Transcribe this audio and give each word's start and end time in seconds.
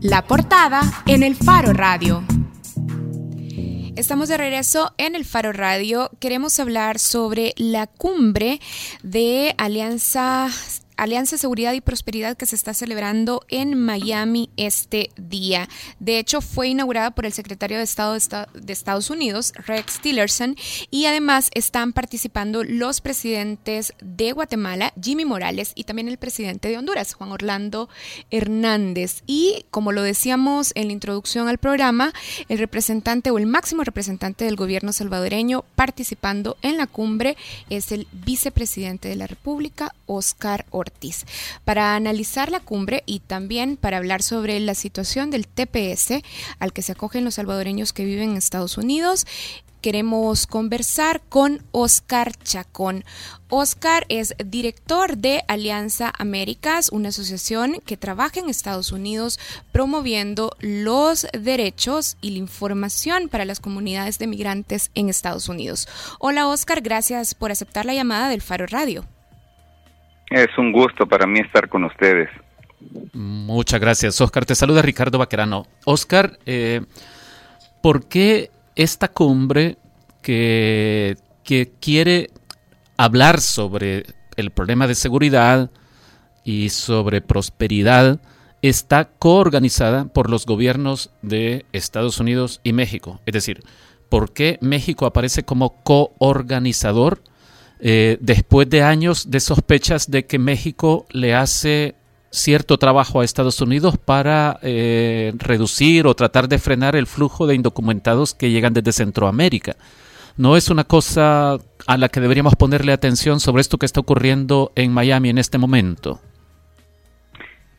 La 0.00 0.26
portada 0.26 0.82
en 1.06 1.22
el 1.22 1.36
Faro 1.36 1.72
Radio. 1.72 2.24
Estamos 3.96 4.28
de 4.28 4.36
regreso 4.36 4.94
en 4.98 5.14
el 5.14 5.24
Faro 5.24 5.52
Radio. 5.52 6.10
Queremos 6.18 6.58
hablar 6.58 6.98
sobre 6.98 7.54
la 7.56 7.86
cumbre 7.86 8.60
de 9.02 9.54
Alianza 9.58 10.48
Alianza 11.02 11.36
Seguridad 11.36 11.72
y 11.72 11.80
Prosperidad 11.80 12.36
que 12.36 12.46
se 12.46 12.54
está 12.54 12.74
celebrando 12.74 13.42
en 13.48 13.74
Miami 13.74 14.50
este 14.56 15.10
día. 15.16 15.68
De 15.98 16.20
hecho, 16.20 16.40
fue 16.40 16.68
inaugurada 16.68 17.10
por 17.10 17.26
el 17.26 17.32
secretario 17.32 17.78
de 17.78 17.82
Estado 17.82 18.12
de 18.12 18.72
Estados 18.72 19.10
Unidos, 19.10 19.52
Rex 19.66 19.98
Tillerson, 19.98 20.54
y 20.92 21.06
además 21.06 21.50
están 21.54 21.92
participando 21.92 22.62
los 22.62 23.00
presidentes 23.00 23.94
de 24.00 24.30
Guatemala, 24.30 24.92
Jimmy 25.02 25.24
Morales, 25.24 25.72
y 25.74 25.82
también 25.82 26.06
el 26.06 26.18
presidente 26.18 26.68
de 26.68 26.78
Honduras, 26.78 27.14
Juan 27.14 27.32
Orlando 27.32 27.88
Hernández. 28.30 29.24
Y 29.26 29.66
como 29.72 29.90
lo 29.90 30.02
decíamos 30.02 30.70
en 30.76 30.86
la 30.86 30.92
introducción 30.92 31.48
al 31.48 31.58
programa, 31.58 32.12
el 32.48 32.60
representante 32.60 33.32
o 33.32 33.38
el 33.38 33.46
máximo 33.46 33.82
representante 33.82 34.44
del 34.44 34.54
gobierno 34.54 34.92
salvadoreño 34.92 35.64
participando 35.74 36.56
en 36.62 36.76
la 36.76 36.86
cumbre 36.86 37.36
es 37.70 37.90
el 37.90 38.06
vicepresidente 38.12 39.08
de 39.08 39.16
la 39.16 39.26
República, 39.26 39.96
Oscar 40.06 40.64
Para 41.64 41.96
analizar 41.96 42.50
la 42.50 42.60
cumbre 42.60 43.02
y 43.06 43.20
también 43.20 43.76
para 43.76 43.96
hablar 43.96 44.22
sobre 44.22 44.58
la 44.60 44.74
situación 44.74 45.30
del 45.30 45.48
TPS 45.48 46.22
al 46.58 46.72
que 46.72 46.82
se 46.82 46.92
acogen 46.92 47.24
los 47.24 47.34
salvadoreños 47.34 47.92
que 47.92 48.04
viven 48.04 48.30
en 48.30 48.36
Estados 48.36 48.78
Unidos 48.78 49.26
queremos 49.82 50.46
conversar 50.46 51.20
con 51.28 51.62
Oscar 51.72 52.32
Chacón. 52.36 53.04
Oscar 53.50 54.06
es 54.08 54.34
director 54.42 55.18
de 55.18 55.44
Alianza 55.48 56.12
Américas, 56.16 56.88
una 56.90 57.10
asociación 57.10 57.82
que 57.84 57.98
trabaja 57.98 58.40
en 58.40 58.48
Estados 58.48 58.92
Unidos 58.92 59.38
promoviendo 59.72 60.56
los 60.60 61.26
derechos 61.38 62.16
y 62.22 62.30
la 62.30 62.38
información 62.38 63.28
para 63.28 63.44
las 63.44 63.60
comunidades 63.60 64.18
de 64.18 64.28
migrantes 64.28 64.90
en 64.94 65.10
Estados 65.10 65.48
Unidos. 65.48 65.88
Hola 66.20 66.46
Oscar, 66.48 66.80
gracias 66.80 67.34
por 67.34 67.50
aceptar 67.50 67.84
la 67.84 67.94
llamada 67.94 68.28
del 68.28 68.40
Faro 68.40 68.66
Radio. 68.66 69.04
Es 70.32 70.56
un 70.56 70.72
gusto 70.72 71.06
para 71.06 71.26
mí 71.26 71.40
estar 71.40 71.68
con 71.68 71.84
ustedes. 71.84 72.30
Muchas 73.12 73.80
gracias, 73.80 74.20
Oscar. 74.20 74.46
Te 74.46 74.54
saluda 74.54 74.80
Ricardo 74.80 75.18
Baquerano. 75.18 75.66
Oscar, 75.84 76.38
eh, 76.46 76.80
¿por 77.82 78.08
qué 78.08 78.50
esta 78.74 79.08
cumbre 79.08 79.76
que, 80.22 81.16
que 81.44 81.72
quiere 81.80 82.30
hablar 82.96 83.40
sobre 83.40 84.04
el 84.36 84.50
problema 84.50 84.86
de 84.86 84.94
seguridad 84.94 85.70
y 86.44 86.70
sobre 86.70 87.20
prosperidad 87.20 88.20
está 88.62 89.10
coorganizada 89.18 90.06
por 90.06 90.30
los 90.30 90.46
gobiernos 90.46 91.10
de 91.20 91.66
Estados 91.72 92.20
Unidos 92.20 92.60
y 92.64 92.72
México? 92.72 93.20
Es 93.26 93.34
decir, 93.34 93.60
¿por 94.08 94.32
qué 94.32 94.58
México 94.62 95.04
aparece 95.04 95.42
como 95.42 95.82
coorganizador? 95.82 97.22
Eh, 97.84 98.16
después 98.20 98.70
de 98.70 98.82
años 98.82 99.28
de 99.28 99.40
sospechas 99.40 100.08
de 100.08 100.24
que 100.24 100.38
México 100.38 101.04
le 101.10 101.34
hace 101.34 101.96
cierto 102.30 102.78
trabajo 102.78 103.20
a 103.20 103.24
Estados 103.24 103.60
Unidos 103.60 103.98
para 103.98 104.60
eh, 104.62 105.32
reducir 105.36 106.06
o 106.06 106.14
tratar 106.14 106.46
de 106.48 106.60
frenar 106.60 106.94
el 106.94 107.08
flujo 107.08 107.48
de 107.48 107.56
indocumentados 107.56 108.34
que 108.34 108.52
llegan 108.52 108.72
desde 108.72 108.92
Centroamérica. 108.92 109.74
¿No 110.36 110.56
es 110.56 110.70
una 110.70 110.84
cosa 110.84 111.58
a 111.88 111.96
la 111.98 112.08
que 112.08 112.20
deberíamos 112.20 112.54
ponerle 112.54 112.92
atención 112.92 113.40
sobre 113.40 113.62
esto 113.62 113.78
que 113.78 113.86
está 113.86 113.98
ocurriendo 113.98 114.70
en 114.76 114.92
Miami 114.92 115.30
en 115.30 115.38
este 115.38 115.58
momento? 115.58 116.20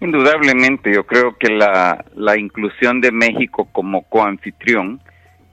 Indudablemente, 0.02 0.94
yo 0.94 1.06
creo 1.06 1.38
que 1.40 1.48
la, 1.48 2.04
la 2.14 2.38
inclusión 2.38 3.00
de 3.00 3.14
México 3.14 3.70
como 3.72 4.04
coanfitrión 4.04 5.00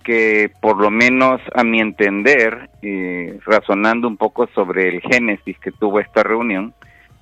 que 0.03 0.51
por 0.61 0.79
lo 0.79 0.91
menos 0.91 1.41
a 1.55 1.63
mi 1.63 1.81
entender, 1.81 2.71
eh, 2.83 3.39
razonando 3.45 4.09
un 4.09 4.17
poco 4.17 4.49
sobre 4.55 4.89
el 4.89 5.01
génesis 5.01 5.59
que 5.59 5.73
tuvo 5.73 6.01
esta 6.01 6.23
reunión, 6.23 6.75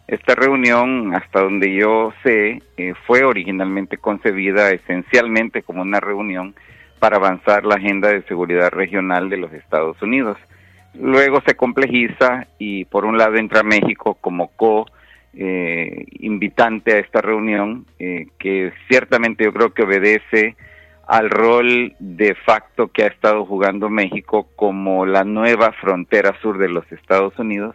esta 0.07 0.35
reunión, 0.35 1.15
hasta 1.15 1.43
donde 1.43 1.75
yo 1.75 2.13
sé, 2.23 2.63
eh, 2.77 2.95
fue 3.07 3.25
originalmente 3.25 3.99
concebida 3.99 4.71
esencialmente 4.71 5.63
como 5.63 5.83
una 5.83 6.01
reunión 6.01 6.55
para 6.99 7.17
avanzar 7.17 7.65
la 7.65 7.75
agenda 7.75 8.09
de 8.09 8.23
seguridad 8.23 8.71
regional 8.71 9.29
de 9.29 9.37
los 9.37 9.53
Estados 9.53 10.01
Unidos. 10.01 10.39
Luego 10.95 11.43
se 11.47 11.55
complejiza 11.55 12.47
y 12.59 12.85
por 12.87 13.05
un 13.05 13.19
lado 13.19 13.37
entra 13.37 13.63
México 13.63 14.17
como 14.21 14.49
co 14.57 14.87
eh, 15.35 16.07
invitante 16.21 16.95
a 16.95 16.99
esta 16.99 17.21
reunión, 17.21 17.85
que 17.99 18.73
ciertamente 18.89 19.45
yo 19.45 19.53
creo 19.53 19.75
que 19.75 19.83
obedece 19.83 20.57
al 21.09 21.31
rol 21.31 21.95
de 21.99 22.35
facto 22.35 22.89
que 22.89 23.03
ha 23.03 23.07
estado 23.07 23.47
jugando 23.47 23.89
México 23.89 24.47
como 24.57 25.07
la 25.07 25.25
nueva 25.25 25.73
frontera 25.73 26.39
sur 26.43 26.59
de 26.59 26.69
los 26.69 26.85
Estados 26.93 27.37
Unidos. 27.39 27.75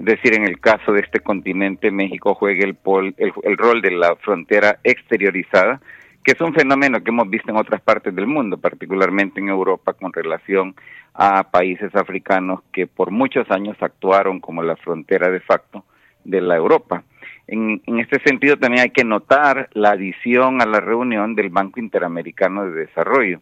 Es 0.00 0.06
decir, 0.06 0.34
en 0.34 0.44
el 0.44 0.58
caso 0.58 0.92
de 0.92 1.00
este 1.00 1.20
continente, 1.20 1.92
México 1.92 2.34
juega 2.34 2.64
el, 2.64 2.76
el, 3.16 3.56
rol 3.56 3.82
de 3.82 3.92
la 3.92 4.16
frontera 4.16 4.80
exteriorizada, 4.82 5.80
que 6.24 6.32
es 6.32 6.40
un 6.40 6.54
fenómeno 6.54 7.00
que 7.04 7.10
hemos 7.10 7.30
visto 7.30 7.52
en 7.52 7.56
otras 7.56 7.80
partes 7.80 8.12
del 8.16 8.26
mundo, 8.26 8.58
particularmente 8.58 9.38
en 9.38 9.48
Europa, 9.48 9.92
con 9.92 10.12
relación 10.12 10.74
a 11.14 11.52
países 11.52 11.94
africanos 11.94 12.62
que 12.72 12.88
por 12.88 13.12
muchos 13.12 13.48
años 13.52 13.76
actuaron 13.80 14.40
como 14.40 14.60
la 14.64 14.74
frontera 14.74 15.30
de 15.30 15.38
facto 15.38 15.84
de 16.24 16.40
la 16.40 16.56
Europa. 16.56 17.04
En, 17.46 17.80
este 17.98 18.20
sentido 18.20 18.56
también 18.56 18.84
hay 18.84 18.90
que 18.90 19.04
notar 19.04 19.68
la 19.72 19.90
adición 19.90 20.62
a 20.62 20.66
la 20.66 20.80
reunión 20.80 21.34
del 21.34 21.50
Banco 21.50 21.80
Interamericano 21.80 22.64
de 22.64 22.86
Desarrollo, 22.86 23.40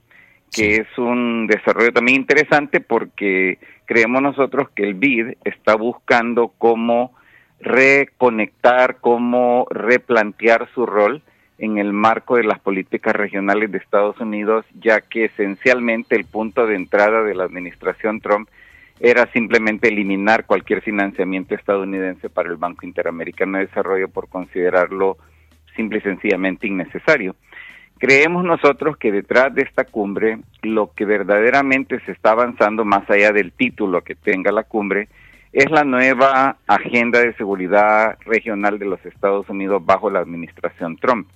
que 0.50 0.76
es 0.76 0.98
un 0.98 1.46
desarrollo 1.46 1.92
también 1.92 2.20
interesante 2.20 2.80
porque 2.80 3.58
creemos 3.84 4.22
nosotros 4.22 4.70
que 4.70 4.84
el 4.84 4.94
BID 4.94 5.34
está 5.44 5.76
buscando 5.76 6.52
cómo 6.58 7.12
reconectar, 7.60 8.98
cómo 9.00 9.66
replantear 9.70 10.68
su 10.74 10.86
rol 10.86 11.22
en 11.58 11.76
el 11.76 11.92
marco 11.92 12.36
de 12.36 12.44
las 12.44 12.58
políticas 12.58 13.14
regionales 13.14 13.70
de 13.70 13.78
Estados 13.78 14.18
Unidos, 14.18 14.64
ya 14.80 15.02
que 15.02 15.26
esencialmente 15.26 16.16
el 16.16 16.24
punto 16.24 16.66
de 16.66 16.74
entrada 16.74 17.22
de 17.22 17.34
la 17.34 17.44
administración 17.44 18.20
Trump 18.20 18.48
era 19.00 19.26
simplemente 19.32 19.88
eliminar 19.88 20.44
cualquier 20.44 20.82
financiamiento 20.82 21.54
estadounidense 21.54 22.28
para 22.28 22.50
el 22.50 22.56
Banco 22.56 22.86
Interamericano 22.86 23.58
de 23.58 23.66
Desarrollo 23.66 24.08
por 24.08 24.28
considerarlo 24.28 25.16
simple 25.74 25.98
y 25.98 26.02
sencillamente 26.02 26.66
innecesario. 26.66 27.34
Creemos 27.98 28.44
nosotros 28.44 28.98
que 28.98 29.10
detrás 29.10 29.54
de 29.54 29.62
esta 29.62 29.84
cumbre 29.84 30.38
lo 30.62 30.92
que 30.92 31.06
verdaderamente 31.06 32.00
se 32.00 32.12
está 32.12 32.32
avanzando 32.32 32.84
más 32.84 33.08
allá 33.10 33.32
del 33.32 33.52
título 33.52 34.02
que 34.02 34.14
tenga 34.14 34.52
la 34.52 34.64
cumbre 34.64 35.08
es 35.52 35.70
la 35.70 35.84
nueva 35.84 36.58
agenda 36.66 37.20
de 37.20 37.34
seguridad 37.34 38.18
regional 38.24 38.78
de 38.78 38.86
los 38.86 39.04
Estados 39.04 39.48
Unidos 39.48 39.84
bajo 39.84 40.10
la 40.10 40.20
administración 40.20 40.96
Trump. 40.96 41.28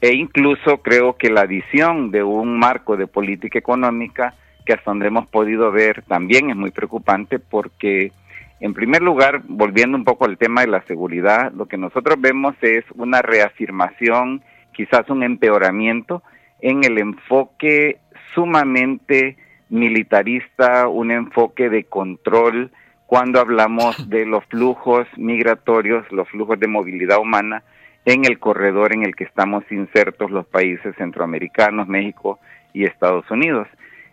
E 0.00 0.14
incluso 0.14 0.78
creo 0.78 1.16
que 1.16 1.28
la 1.28 1.40
adición 1.42 2.10
de 2.10 2.22
un 2.22 2.58
marco 2.58 2.96
de 2.96 3.06
política 3.06 3.58
económica 3.58 4.34
que 4.68 4.74
hasta 4.74 4.90
donde 4.90 5.06
hemos 5.06 5.26
podido 5.28 5.72
ver 5.72 6.02
también 6.02 6.50
es 6.50 6.56
muy 6.56 6.70
preocupante 6.70 7.38
porque, 7.38 8.12
en 8.60 8.74
primer 8.74 9.00
lugar, 9.00 9.40
volviendo 9.48 9.96
un 9.96 10.04
poco 10.04 10.26
al 10.26 10.36
tema 10.36 10.60
de 10.60 10.66
la 10.66 10.82
seguridad, 10.82 11.50
lo 11.52 11.64
que 11.64 11.78
nosotros 11.78 12.20
vemos 12.20 12.54
es 12.60 12.84
una 12.94 13.22
reafirmación, 13.22 14.42
quizás 14.74 15.08
un 15.08 15.22
empeoramiento 15.22 16.22
en 16.60 16.84
el 16.84 16.98
enfoque 16.98 17.96
sumamente 18.34 19.38
militarista, 19.70 20.86
un 20.86 21.12
enfoque 21.12 21.70
de 21.70 21.84
control 21.84 22.70
cuando 23.06 23.40
hablamos 23.40 23.96
de 24.10 24.26
los 24.26 24.44
flujos 24.50 25.06
migratorios, 25.16 26.04
los 26.12 26.28
flujos 26.28 26.60
de 26.60 26.68
movilidad 26.68 27.20
humana 27.20 27.62
en 28.04 28.26
el 28.26 28.38
corredor 28.38 28.92
en 28.92 29.02
el 29.02 29.16
que 29.16 29.24
estamos 29.24 29.64
insertos 29.70 30.30
los 30.30 30.44
países 30.44 30.94
centroamericanos, 30.96 31.88
México 31.88 32.38
y 32.74 32.84
Estados 32.84 33.30
Unidos. 33.30 33.66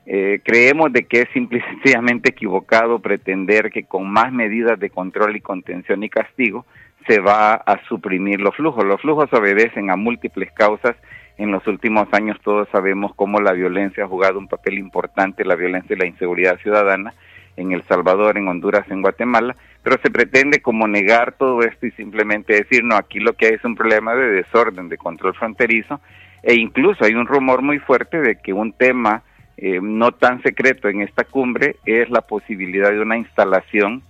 Eh, 0.07 0.39
creemos 0.43 0.93
de 0.93 1.05
que 1.05 1.21
es 1.21 1.29
simple 1.33 1.59
y 1.59 1.73
sencillamente 1.73 2.29
equivocado 2.29 2.99
pretender 2.99 3.71
que 3.71 3.85
con 3.85 4.09
más 4.09 4.31
medidas 4.31 4.79
de 4.79 4.91
control 4.91 5.35
y 5.35 5.41
contención 5.41 6.03
y 6.03 6.09
castigo 6.09 6.65
se 7.07 7.19
va 7.19 7.53
a 7.53 7.79
suprimir 7.87 8.39
los 8.39 8.55
flujos. 8.55 8.85
Los 8.85 9.01
flujos 9.01 9.31
obedecen 9.33 9.89
a 9.89 9.95
múltiples 9.95 10.51
causas. 10.51 10.95
En 11.37 11.51
los 11.51 11.65
últimos 11.67 12.07
años 12.13 12.37
todos 12.43 12.67
sabemos 12.71 13.13
cómo 13.15 13.39
la 13.39 13.51
violencia 13.51 14.03
ha 14.03 14.07
jugado 14.07 14.39
un 14.39 14.47
papel 14.47 14.77
importante, 14.77 15.43
la 15.43 15.55
violencia 15.55 15.95
y 15.95 15.99
la 15.99 16.07
inseguridad 16.07 16.59
ciudadana 16.59 17.13
en 17.57 17.71
El 17.71 17.83
Salvador, 17.83 18.37
en 18.37 18.47
Honduras, 18.47 18.85
en 18.89 19.01
Guatemala, 19.01 19.55
pero 19.83 19.97
se 20.03 20.11
pretende 20.11 20.61
como 20.61 20.87
negar 20.87 21.33
todo 21.37 21.61
esto 21.61 21.85
y 21.85 21.91
simplemente 21.91 22.53
decir, 22.53 22.83
no, 22.83 22.95
aquí 22.95 23.19
lo 23.19 23.33
que 23.33 23.47
hay 23.47 23.53
es 23.53 23.63
un 23.63 23.75
problema 23.75 24.13
de 24.13 24.29
desorden, 24.31 24.89
de 24.89 24.97
control 24.97 25.35
fronterizo, 25.35 26.01
e 26.43 26.55
incluso 26.55 27.05
hay 27.05 27.13
un 27.13 27.27
rumor 27.27 27.61
muy 27.61 27.79
fuerte 27.79 28.19
de 28.19 28.41
que 28.41 28.53
un 28.53 28.73
tema 28.73 29.23
eh, 29.57 29.79
no 29.81 30.11
tan 30.11 30.41
secreto 30.43 30.89
en 30.89 31.01
esta 31.01 31.23
cumbre 31.23 31.77
es 31.85 32.09
la 32.09 32.21
posibilidad 32.21 32.91
de 32.91 32.99
una 32.99 33.17
instalación 33.17 34.03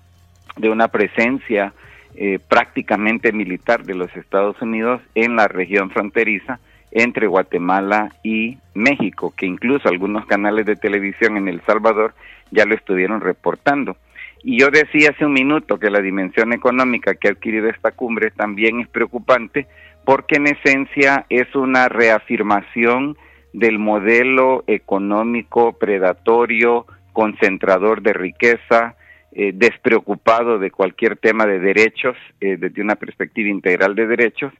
de 0.58 0.70
una 0.70 0.88
presencia 0.88 1.74
eh, 2.16 2.40
prácticamente 2.48 3.32
militar 3.32 3.84
de 3.84 3.94
los 3.94 4.16
Estados 4.16 4.62
Unidos 4.62 5.02
en 5.16 5.36
la 5.36 5.48
región 5.48 5.90
fronteriza 5.92 6.60
entre 6.92 7.28
Guatemala 7.28 8.16
y 8.24 8.58
México, 8.74 9.34
que 9.36 9.46
incluso 9.46 9.90
algunos 9.90 10.26
canales 10.26 10.66
de 10.66 10.78
televisión 10.78 11.36
en 11.36 11.50
El 11.50 11.62
Salvador 11.66 12.14
ya 12.52 12.64
lo 12.66 12.74
estuvieron 12.74 13.20
reportando. 13.20 13.98
Y 14.44 14.60
yo 14.62 14.70
decía 14.70 15.10
hace 15.10 15.26
un 15.26 15.34
minuto 15.34 15.78
que 15.78 15.90
la 15.90 16.00
dimensión 16.00 16.54
económica 16.54 17.16
que 17.16 17.28
ha 17.28 17.32
adquirido 17.32 17.68
esta 17.68 17.92
cumbre 17.92 18.32
también 18.32 18.80
es 18.80 18.88
preocupante 18.88 19.68
porque 20.06 20.36
en 20.38 20.48
esencia 20.48 21.26
es 21.30 21.54
una 21.54 21.90
reafirmación 21.90 23.18
del 23.60 23.80
modelo 23.80 24.66
económico 24.68 25.74
predatorio, 25.74 26.86
concentrador 27.14 28.02
de 28.02 28.12
riqueza, 28.12 28.96
eh, 29.32 29.52
despreocupado 29.54 30.60
de 30.60 30.72
cualquier 30.72 31.16
tema 31.16 31.46
de 31.46 31.60
derechos, 31.60 32.18
eh, 32.42 32.58
desde 32.60 32.82
una 32.82 32.96
perspectiva 32.96 33.50
integral 33.50 33.96
de 33.96 34.08
derechos, 34.08 34.52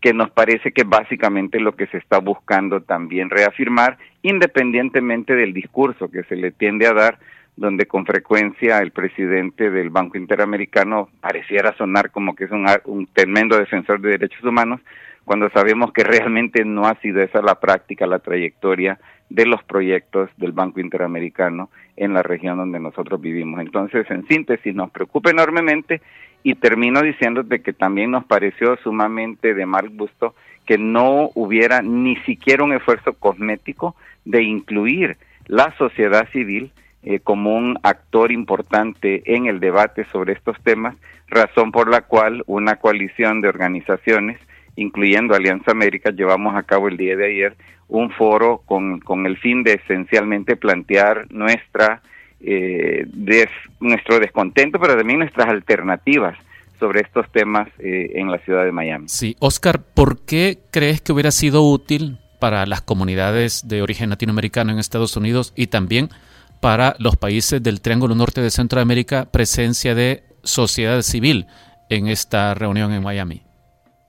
que 0.00 0.14
nos 0.14 0.30
parece 0.30 0.70
que 0.70 0.84
básicamente 0.84 1.58
lo 1.58 1.74
que 1.74 1.88
se 1.88 1.98
está 1.98 2.18
buscando 2.18 2.80
también 2.80 3.28
reafirmar, 3.28 3.98
independientemente 4.22 5.34
del 5.34 5.52
discurso 5.52 6.08
que 6.08 6.22
se 6.24 6.36
le 6.36 6.52
tiende 6.52 6.86
a 6.86 6.92
dar 6.92 7.18
donde 7.56 7.86
con 7.86 8.04
frecuencia 8.04 8.78
el 8.78 8.90
presidente 8.90 9.70
del 9.70 9.90
Banco 9.90 10.18
Interamericano 10.18 11.08
pareciera 11.20 11.76
sonar 11.76 12.10
como 12.10 12.34
que 12.34 12.44
es 12.44 12.50
un, 12.50 12.66
un 12.84 13.06
tremendo 13.12 13.56
defensor 13.56 14.00
de 14.00 14.10
derechos 14.10 14.44
humanos, 14.44 14.80
cuando 15.24 15.48
sabemos 15.50 15.92
que 15.92 16.04
realmente 16.04 16.64
no 16.64 16.86
ha 16.86 16.94
sido 17.00 17.22
esa 17.22 17.40
la 17.42 17.60
práctica, 17.60 18.06
la 18.06 18.18
trayectoria 18.18 18.98
de 19.30 19.46
los 19.46 19.62
proyectos 19.64 20.30
del 20.36 20.52
Banco 20.52 20.80
Interamericano 20.80 21.70
en 21.96 22.12
la 22.12 22.22
región 22.22 22.58
donde 22.58 22.78
nosotros 22.78 23.20
vivimos. 23.20 23.60
Entonces, 23.60 24.10
en 24.10 24.26
síntesis, 24.26 24.74
nos 24.74 24.90
preocupa 24.90 25.30
enormemente 25.30 26.02
y 26.42 26.54
termino 26.54 27.00
diciéndote 27.00 27.62
que 27.62 27.72
también 27.72 28.10
nos 28.10 28.24
pareció 28.24 28.76
sumamente 28.82 29.54
de 29.54 29.66
mal 29.66 29.88
gusto 29.90 30.34
que 30.66 30.78
no 30.78 31.30
hubiera 31.34 31.82
ni 31.82 32.16
siquiera 32.16 32.64
un 32.64 32.72
esfuerzo 32.72 33.14
cosmético 33.14 33.96
de 34.24 34.42
incluir 34.42 35.16
la 35.46 35.74
sociedad 35.76 36.28
civil 36.30 36.70
eh, 37.02 37.20
como 37.20 37.54
un 37.54 37.78
actor 37.82 38.32
importante 38.32 39.22
en 39.26 39.46
el 39.46 39.60
debate 39.60 40.06
sobre 40.10 40.32
estos 40.32 40.58
temas, 40.62 40.96
razón 41.28 41.70
por 41.70 41.90
la 41.90 42.02
cual 42.02 42.42
una 42.46 42.76
coalición 42.76 43.42
de 43.42 43.48
organizaciones, 43.48 44.38
incluyendo 44.76 45.34
Alianza 45.34 45.70
América, 45.70 46.10
llevamos 46.10 46.54
a 46.56 46.62
cabo 46.62 46.88
el 46.88 46.96
día 46.96 47.16
de 47.16 47.26
ayer 47.26 47.56
un 47.88 48.10
foro 48.10 48.62
con, 48.64 49.00
con 49.00 49.26
el 49.26 49.36
fin 49.36 49.62
de 49.62 49.74
esencialmente 49.74 50.56
plantear 50.56 51.26
nuestra 51.30 52.02
eh, 52.46 53.06
nuestro 53.80 54.18
descontento, 54.18 54.78
pero 54.78 54.96
también 54.96 55.20
nuestras 55.20 55.48
alternativas 55.48 56.36
sobre 56.78 57.00
estos 57.00 57.30
temas 57.32 57.68
eh, 57.78 58.12
en 58.16 58.30
la 58.30 58.38
ciudad 58.38 58.64
de 58.64 58.72
Miami. 58.72 59.06
Sí, 59.08 59.36
Oscar, 59.40 59.82
¿por 59.82 60.24
qué 60.26 60.58
crees 60.70 61.00
que 61.00 61.12
hubiera 61.12 61.30
sido 61.30 61.62
útil 61.62 62.18
para 62.40 62.66
las 62.66 62.82
comunidades 62.82 63.66
de 63.66 63.80
origen 63.80 64.10
latinoamericano 64.10 64.72
en 64.72 64.78
Estados 64.78 65.16
Unidos 65.16 65.54
y 65.56 65.68
también 65.68 66.10
para 66.60 66.96
los 66.98 67.16
países 67.16 67.62
del 67.62 67.80
Triángulo 67.80 68.14
Norte 68.14 68.42
de 68.42 68.50
Centroamérica 68.50 69.30
presencia 69.30 69.94
de 69.94 70.24
sociedad 70.42 71.00
civil 71.00 71.46
en 71.88 72.08
esta 72.08 72.52
reunión 72.52 72.92
en 72.92 73.02
Miami? 73.02 73.43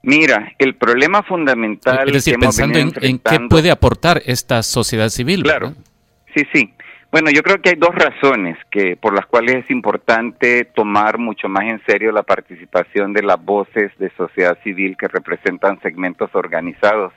Mira, 0.05 0.53
el 0.59 0.75
problema 0.75 1.23
fundamental. 1.23 2.07
Es 2.07 2.13
decir, 2.13 2.37
pensando 2.39 2.77
en, 2.77 2.91
qué 2.91 3.39
puede 3.49 3.71
aportar 3.71 4.21
esta 4.25 4.61
sociedad 4.61 5.09
civil. 5.09 5.41
Claro, 5.41 5.73
sí, 6.35 6.45
sí. 6.53 6.71
Bueno, 7.11 7.31
yo 7.31 7.41
creo 7.41 7.59
que 7.59 7.69
hay 7.69 7.75
dos 7.75 7.95
razones 7.95 8.57
que 8.69 8.97
por 8.97 9.15
las 9.15 9.25
cuales 9.25 9.63
es 9.63 9.71
importante 9.71 10.65
tomar 10.65 11.17
mucho 11.17 11.49
más 11.49 11.63
en 11.63 11.81
serio 11.87 12.11
la 12.11 12.23
participación 12.23 13.13
de 13.13 13.23
las 13.23 13.43
voces 13.43 13.91
de 13.97 14.11
sociedad 14.11 14.57
civil 14.63 14.95
que 14.95 15.07
representan 15.07 15.81
segmentos 15.81 16.29
organizados 16.33 17.11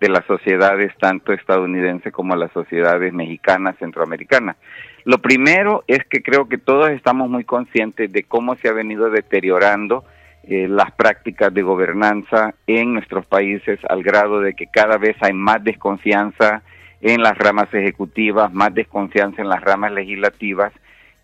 de 0.00 0.08
las 0.08 0.24
sociedades 0.26 0.92
tanto 0.98 1.32
estadounidenses 1.32 2.12
como 2.12 2.34
las 2.34 2.50
sociedades 2.50 3.12
mexicanas, 3.12 3.76
centroamericanas. 3.78 4.56
Lo 5.04 5.18
primero 5.18 5.84
es 5.86 6.00
que 6.10 6.22
creo 6.22 6.48
que 6.48 6.58
todos 6.58 6.90
estamos 6.90 7.30
muy 7.30 7.44
conscientes 7.44 8.10
de 8.10 8.24
cómo 8.24 8.56
se 8.56 8.68
ha 8.68 8.72
venido 8.72 9.10
deteriorando 9.10 10.04
eh, 10.44 10.66
las 10.68 10.90
prácticas 10.92 11.54
de 11.54 11.62
gobernanza 11.62 12.54
en 12.66 12.94
nuestros 12.94 13.26
países 13.26 13.78
al 13.88 14.02
grado 14.02 14.40
de 14.40 14.54
que 14.54 14.66
cada 14.66 14.98
vez 14.98 15.16
hay 15.20 15.32
más 15.32 15.62
desconfianza 15.62 16.62
en 17.00 17.22
las 17.22 17.36
ramas 17.38 17.72
ejecutivas, 17.72 18.52
más 18.52 18.74
desconfianza 18.74 19.42
en 19.42 19.48
las 19.48 19.60
ramas 19.60 19.92
legislativas 19.92 20.72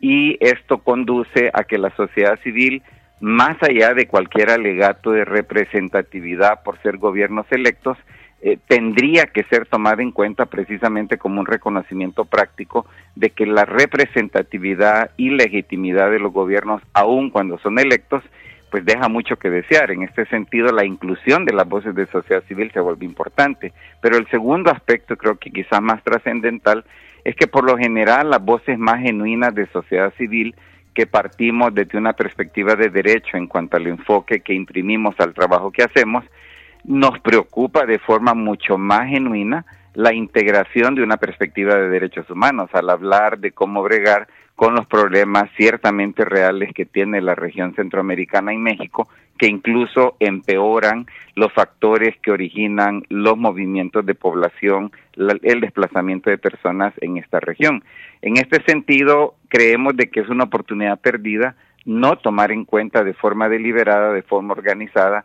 y 0.00 0.36
esto 0.40 0.78
conduce 0.78 1.50
a 1.52 1.64
que 1.64 1.78
la 1.78 1.90
sociedad 1.96 2.38
civil, 2.42 2.82
más 3.20 3.56
allá 3.62 3.94
de 3.94 4.06
cualquier 4.06 4.50
alegato 4.50 5.10
de 5.10 5.24
representatividad 5.24 6.62
por 6.62 6.80
ser 6.82 6.98
gobiernos 6.98 7.46
electos, 7.50 7.98
eh, 8.40 8.56
tendría 8.68 9.26
que 9.26 9.42
ser 9.44 9.66
tomada 9.66 10.00
en 10.00 10.12
cuenta 10.12 10.46
precisamente 10.46 11.18
como 11.18 11.40
un 11.40 11.46
reconocimiento 11.46 12.24
práctico 12.24 12.86
de 13.16 13.30
que 13.30 13.46
la 13.46 13.64
representatividad 13.64 15.10
y 15.16 15.30
legitimidad 15.30 16.08
de 16.12 16.20
los 16.20 16.32
gobiernos, 16.32 16.80
aun 16.92 17.30
cuando 17.30 17.58
son 17.58 17.80
electos, 17.80 18.22
pues 18.70 18.84
deja 18.84 19.08
mucho 19.08 19.36
que 19.36 19.50
desear. 19.50 19.90
En 19.90 20.02
este 20.02 20.26
sentido, 20.26 20.72
la 20.72 20.84
inclusión 20.84 21.44
de 21.44 21.52
las 21.52 21.68
voces 21.68 21.94
de 21.94 22.06
sociedad 22.06 22.42
civil 22.44 22.70
se 22.72 22.80
vuelve 22.80 23.04
importante. 23.04 23.72
Pero 24.00 24.16
el 24.16 24.28
segundo 24.28 24.70
aspecto, 24.70 25.16
creo 25.16 25.36
que 25.36 25.50
quizás 25.50 25.80
más 25.80 26.02
trascendental, 26.02 26.84
es 27.24 27.34
que 27.34 27.46
por 27.46 27.64
lo 27.64 27.76
general 27.76 28.30
las 28.30 28.44
voces 28.44 28.78
más 28.78 29.00
genuinas 29.00 29.54
de 29.54 29.66
sociedad 29.66 30.12
civil 30.16 30.54
que 30.94 31.06
partimos 31.06 31.74
desde 31.74 31.98
una 31.98 32.12
perspectiva 32.12 32.74
de 32.74 32.88
derecho 32.88 33.36
en 33.36 33.46
cuanto 33.46 33.76
al 33.76 33.86
enfoque 33.86 34.40
que 34.40 34.54
imprimimos 34.54 35.14
al 35.18 35.34
trabajo 35.34 35.70
que 35.70 35.82
hacemos, 35.82 36.24
nos 36.84 37.18
preocupa 37.20 37.86
de 37.86 37.98
forma 37.98 38.34
mucho 38.34 38.78
más 38.78 39.08
genuina 39.08 39.64
la 39.94 40.14
integración 40.14 40.94
de 40.94 41.02
una 41.02 41.16
perspectiva 41.16 41.74
de 41.74 41.88
derechos 41.88 42.28
humanos 42.30 42.70
al 42.72 42.88
hablar 42.90 43.38
de 43.38 43.52
cómo 43.52 43.82
bregar 43.82 44.28
con 44.58 44.74
los 44.74 44.86
problemas 44.86 45.48
ciertamente 45.56 46.24
reales 46.24 46.74
que 46.74 46.84
tiene 46.84 47.20
la 47.20 47.36
región 47.36 47.76
centroamericana 47.76 48.52
y 48.52 48.58
México, 48.58 49.08
que 49.38 49.46
incluso 49.46 50.16
empeoran 50.18 51.06
los 51.36 51.52
factores 51.52 52.16
que 52.24 52.32
originan 52.32 53.04
los 53.08 53.38
movimientos 53.38 54.04
de 54.04 54.16
población, 54.16 54.90
el 55.14 55.60
desplazamiento 55.60 56.28
de 56.28 56.38
personas 56.38 56.92
en 57.00 57.18
esta 57.18 57.38
región. 57.38 57.84
En 58.20 58.36
este 58.36 58.60
sentido, 58.64 59.36
creemos 59.46 59.96
de 59.96 60.10
que 60.10 60.18
es 60.18 60.28
una 60.28 60.46
oportunidad 60.46 60.98
perdida 60.98 61.54
no 61.84 62.18
tomar 62.18 62.50
en 62.50 62.64
cuenta 62.64 63.04
de 63.04 63.14
forma 63.14 63.48
deliberada, 63.48 64.12
de 64.12 64.22
forma 64.22 64.54
organizada, 64.54 65.24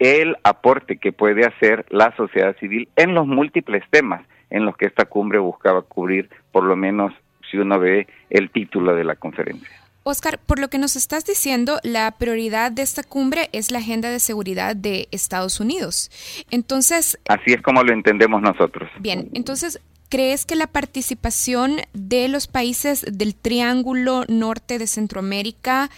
el 0.00 0.36
aporte 0.44 0.98
que 0.98 1.12
puede 1.12 1.46
hacer 1.46 1.86
la 1.88 2.14
sociedad 2.14 2.54
civil 2.58 2.90
en 2.96 3.14
los 3.14 3.26
múltiples 3.26 3.84
temas 3.88 4.20
en 4.50 4.66
los 4.66 4.76
que 4.76 4.84
esta 4.84 5.06
cumbre 5.06 5.38
buscaba 5.38 5.80
cubrir, 5.80 6.28
por 6.52 6.64
lo 6.64 6.76
menos 6.76 7.14
si 7.50 7.56
uno 7.56 7.78
ve 7.78 8.06
el 8.30 8.50
título 8.50 8.94
de 8.94 9.04
la 9.04 9.16
conferencia. 9.16 9.68
Oscar, 10.02 10.38
por 10.38 10.60
lo 10.60 10.68
que 10.68 10.78
nos 10.78 10.94
estás 10.94 11.24
diciendo, 11.24 11.80
la 11.82 12.12
prioridad 12.12 12.70
de 12.70 12.82
esta 12.82 13.02
cumbre 13.02 13.48
es 13.52 13.72
la 13.72 13.78
agenda 13.78 14.08
de 14.08 14.20
seguridad 14.20 14.76
de 14.76 15.08
Estados 15.10 15.58
Unidos. 15.58 16.10
Entonces... 16.52 17.18
Así 17.28 17.52
es 17.52 17.60
como 17.60 17.82
lo 17.82 17.92
entendemos 17.92 18.40
nosotros. 18.40 18.88
Bien, 19.00 19.30
entonces, 19.34 19.80
¿Crees 20.08 20.46
que 20.46 20.54
la 20.54 20.68
participación 20.68 21.78
de 21.92 22.28
los 22.28 22.46
países 22.46 23.04
del 23.10 23.34
Triángulo 23.34 24.24
Norte 24.28 24.78
de 24.78 24.86
Centroamérica 24.86 25.90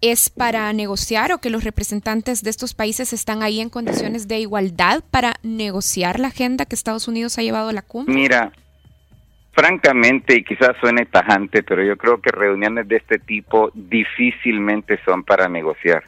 es 0.00 0.30
para 0.30 0.72
negociar 0.72 1.30
o 1.32 1.38
que 1.38 1.50
los 1.50 1.62
representantes 1.62 2.42
de 2.42 2.48
estos 2.48 2.72
países 2.72 3.12
están 3.12 3.42
ahí 3.42 3.60
en 3.60 3.68
condiciones 3.68 4.28
de 4.28 4.38
igualdad 4.38 5.04
para 5.10 5.34
negociar 5.42 6.20
la 6.20 6.28
agenda 6.28 6.64
que 6.64 6.74
Estados 6.74 7.06
Unidos 7.06 7.36
ha 7.36 7.42
llevado 7.42 7.68
a 7.68 7.74
la 7.74 7.82
cumbre? 7.82 8.14
Mira, 8.14 8.52
francamente, 9.60 10.36
y 10.36 10.42
quizás 10.42 10.74
suene 10.80 11.04
tajante, 11.04 11.62
pero 11.62 11.84
yo 11.84 11.98
creo 11.98 12.18
que 12.22 12.30
reuniones 12.30 12.88
de 12.88 12.96
este 12.96 13.18
tipo 13.18 13.70
difícilmente 13.74 14.98
son 15.04 15.22
para 15.22 15.50
negociar. 15.50 16.04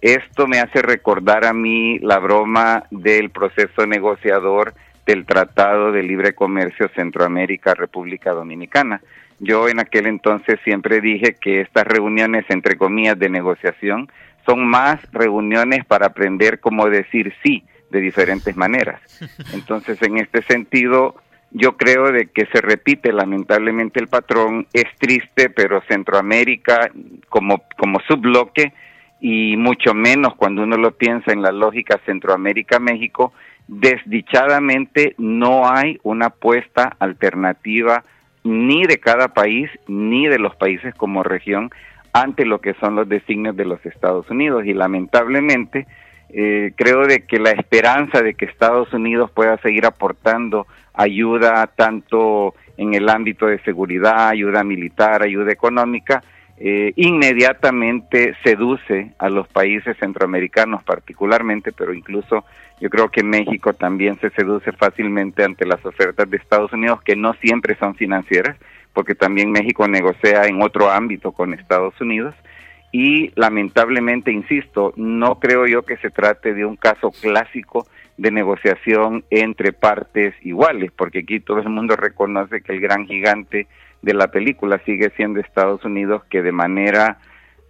Esto 0.00 0.46
me 0.46 0.58
hace 0.58 0.80
recordar 0.80 1.44
a 1.44 1.52
mí 1.52 1.98
la 1.98 2.18
broma 2.18 2.84
del 2.90 3.28
proceso 3.28 3.86
negociador 3.86 4.72
del 5.04 5.26
Tratado 5.26 5.92
de 5.92 6.02
Libre 6.02 6.34
Comercio 6.34 6.88
Centroamérica-República 6.94 8.32
Dominicana. 8.32 9.02
Yo 9.38 9.68
en 9.68 9.80
aquel 9.80 10.06
entonces 10.06 10.58
siempre 10.64 11.02
dije 11.02 11.36
que 11.38 11.60
estas 11.60 11.86
reuniones, 11.86 12.46
entre 12.48 12.78
comillas, 12.78 13.18
de 13.18 13.28
negociación, 13.28 14.10
son 14.46 14.66
más 14.66 14.98
reuniones 15.12 15.84
para 15.84 16.06
aprender 16.06 16.58
cómo 16.58 16.88
decir 16.88 17.34
sí 17.42 17.64
de 17.90 18.00
diferentes 18.00 18.56
maneras. 18.56 19.00
Entonces, 19.52 20.00
en 20.02 20.16
este 20.18 20.42
sentido, 20.42 21.16
yo 21.50 21.76
creo 21.76 22.12
de 22.12 22.26
que 22.26 22.46
se 22.46 22.60
repite 22.60 23.12
lamentablemente 23.12 24.00
el 24.00 24.08
patrón, 24.08 24.66
es 24.72 24.84
triste, 24.98 25.50
pero 25.50 25.82
Centroamérica 25.88 26.90
como, 27.28 27.62
como 27.76 28.00
subbloque 28.06 28.72
y 29.20 29.56
mucho 29.56 29.94
menos 29.94 30.34
cuando 30.36 30.62
uno 30.62 30.76
lo 30.76 30.92
piensa 30.92 31.32
en 31.32 31.42
la 31.42 31.50
lógica 31.52 32.00
Centroamérica-México, 32.06 33.32
desdichadamente 33.66 35.14
no 35.18 35.68
hay 35.68 35.98
una 36.02 36.26
apuesta 36.26 36.96
alternativa 36.98 38.04
ni 38.44 38.84
de 38.84 38.98
cada 38.98 39.28
país 39.28 39.70
ni 39.86 40.26
de 40.26 40.38
los 40.38 40.54
países 40.56 40.94
como 40.94 41.22
región 41.22 41.70
ante 42.12 42.46
lo 42.46 42.60
que 42.60 42.74
son 42.74 42.94
los 42.94 43.08
designios 43.08 43.56
de 43.56 43.64
los 43.64 43.84
Estados 43.84 44.28
Unidos. 44.30 44.64
Y 44.64 44.72
lamentablemente 44.72 45.86
Eh, 46.30 46.72
creo 46.76 47.06
de 47.06 47.24
que 47.24 47.38
la 47.38 47.50
esperanza 47.50 48.22
de 48.22 48.34
que 48.34 48.44
Estados 48.44 48.92
Unidos 48.92 49.30
pueda 49.30 49.56
seguir 49.58 49.86
aportando 49.86 50.66
ayuda 50.92 51.66
tanto 51.68 52.54
en 52.76 52.94
el 52.94 53.08
ámbito 53.08 53.46
de 53.46 53.60
seguridad, 53.60 54.28
ayuda 54.28 54.62
militar, 54.62 55.22
ayuda 55.22 55.52
económica, 55.52 56.22
eh, 56.60 56.92
inmediatamente 56.96 58.34
seduce 58.42 59.12
a 59.18 59.28
los 59.28 59.46
países 59.48 59.96
centroamericanos 59.98 60.82
particularmente, 60.82 61.72
pero 61.72 61.94
incluso 61.94 62.44
yo 62.80 62.90
creo 62.90 63.10
que 63.10 63.22
México 63.22 63.74
también 63.74 64.18
se 64.20 64.30
seduce 64.30 64.72
fácilmente 64.72 65.44
ante 65.44 65.64
las 65.64 65.84
ofertas 65.86 66.28
de 66.28 66.36
Estados 66.36 66.72
Unidos, 66.72 67.00
que 67.02 67.14
no 67.14 67.34
siempre 67.34 67.76
son 67.76 67.94
financieras, 67.94 68.56
porque 68.92 69.14
también 69.14 69.52
México 69.52 69.86
negocia 69.86 70.46
en 70.46 70.60
otro 70.60 70.90
ámbito 70.90 71.30
con 71.30 71.54
Estados 71.54 72.00
Unidos. 72.00 72.34
Y 72.90 73.32
lamentablemente, 73.34 74.32
insisto, 74.32 74.92
no 74.96 75.38
creo 75.38 75.66
yo 75.66 75.82
que 75.82 75.98
se 75.98 76.10
trate 76.10 76.54
de 76.54 76.64
un 76.64 76.76
caso 76.76 77.10
clásico 77.10 77.86
de 78.16 78.30
negociación 78.30 79.24
entre 79.30 79.72
partes 79.72 80.34
iguales, 80.42 80.90
porque 80.96 81.20
aquí 81.20 81.40
todo 81.40 81.58
el 81.60 81.68
mundo 81.68 81.96
reconoce 81.96 82.62
que 82.62 82.72
el 82.72 82.80
gran 82.80 83.06
gigante 83.06 83.66
de 84.02 84.14
la 84.14 84.28
película 84.28 84.80
sigue 84.84 85.10
siendo 85.16 85.40
Estados 85.40 85.84
Unidos, 85.84 86.22
que 86.30 86.42
de 86.42 86.52
manera 86.52 87.18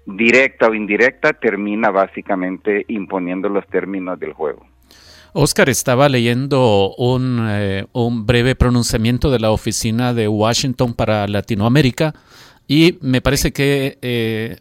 directa 0.07 0.69
o 0.69 0.75
indirecta 0.75 1.35
termina 1.35 1.91
básicamente 1.91 2.85
imponiendo 2.89 3.49
los 3.49 3.67
términos 3.67 4.19
del 4.19 4.33
juego. 4.33 4.67
Oscar 5.35 5.69
estaba 5.69 6.09
leyendo 6.09 6.95
un, 6.97 7.47
eh, 7.49 7.85
un, 7.93 8.25
breve 8.25 8.55
pronunciamiento 8.55 9.31
de 9.31 9.39
la 9.39 9.51
Oficina 9.51 10.15
de 10.15 10.27
Washington 10.27 10.95
para 10.95 11.29
Latinoamérica 11.29 12.15
y 12.69 12.99
me 13.01 13.23
parece 13.23 13.53
que 13.53 13.99
eh, 14.03 14.59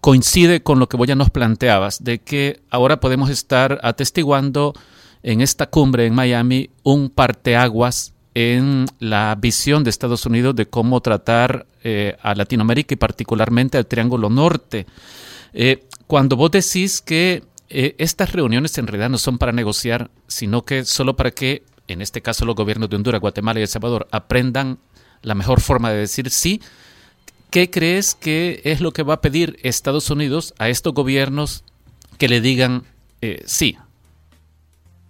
coincide 0.00 0.62
con 0.62 0.78
lo 0.78 0.88
que 0.88 0.96
vos 0.96 1.08
ya 1.08 1.16
nos 1.16 1.30
planteabas, 1.30 2.02
de 2.04 2.20
que 2.20 2.60
ahora 2.70 3.00
podemos 3.00 3.28
estar 3.28 3.80
atestiguando 3.82 4.72
en 5.24 5.40
esta 5.40 5.68
cumbre 5.68 6.06
en 6.06 6.14
Miami 6.14 6.70
un 6.84 7.10
parteaguas 7.10 8.14
en 8.34 8.86
la 9.00 9.36
visión 9.40 9.82
de 9.82 9.90
Estados 9.90 10.26
Unidos 10.26 10.54
de 10.54 10.66
cómo 10.66 11.00
tratar 11.00 11.66
eh, 11.82 12.16
a 12.22 12.34
Latinoamérica 12.34 12.94
y 12.94 12.96
particularmente 12.96 13.78
al 13.78 13.86
Triángulo 13.86 14.30
Norte. 14.30 14.86
Eh, 15.52 15.86
cuando 16.06 16.36
vos 16.36 16.50
decís 16.52 17.00
que 17.00 17.42
eh, 17.68 17.94
estas 17.98 18.32
reuniones 18.32 18.76
en 18.78 18.86
realidad 18.86 19.10
no 19.10 19.18
son 19.18 19.38
para 19.38 19.52
negociar, 19.52 20.10
sino 20.28 20.64
que 20.64 20.84
solo 20.84 21.16
para 21.16 21.30
que, 21.32 21.64
en 21.88 22.00
este 22.02 22.22
caso, 22.22 22.44
los 22.44 22.54
gobiernos 22.54 22.90
de 22.90 22.96
Honduras, 22.96 23.20
Guatemala 23.20 23.58
y 23.60 23.62
El 23.62 23.68
Salvador 23.68 24.06
aprendan 24.10 24.78
la 25.22 25.34
mejor 25.34 25.60
forma 25.60 25.90
de 25.90 25.98
decir 25.98 26.30
sí, 26.30 26.60
¿qué 27.54 27.70
crees 27.70 28.16
que 28.16 28.62
es 28.64 28.80
lo 28.80 28.90
que 28.90 29.04
va 29.04 29.14
a 29.14 29.20
pedir 29.20 29.58
Estados 29.62 30.10
Unidos 30.10 30.54
a 30.58 30.68
estos 30.68 30.92
gobiernos 30.92 31.64
que 32.18 32.26
le 32.26 32.40
digan 32.40 32.82
sí? 33.44 33.78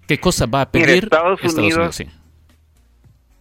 ¿Qué 0.07 0.19
cosa 0.21 0.45
va 0.45 0.61
a 0.61 0.71
pedir 0.71 1.05
Estados, 1.05 1.43
Unidos? 1.43 1.97
Si 1.97 2.07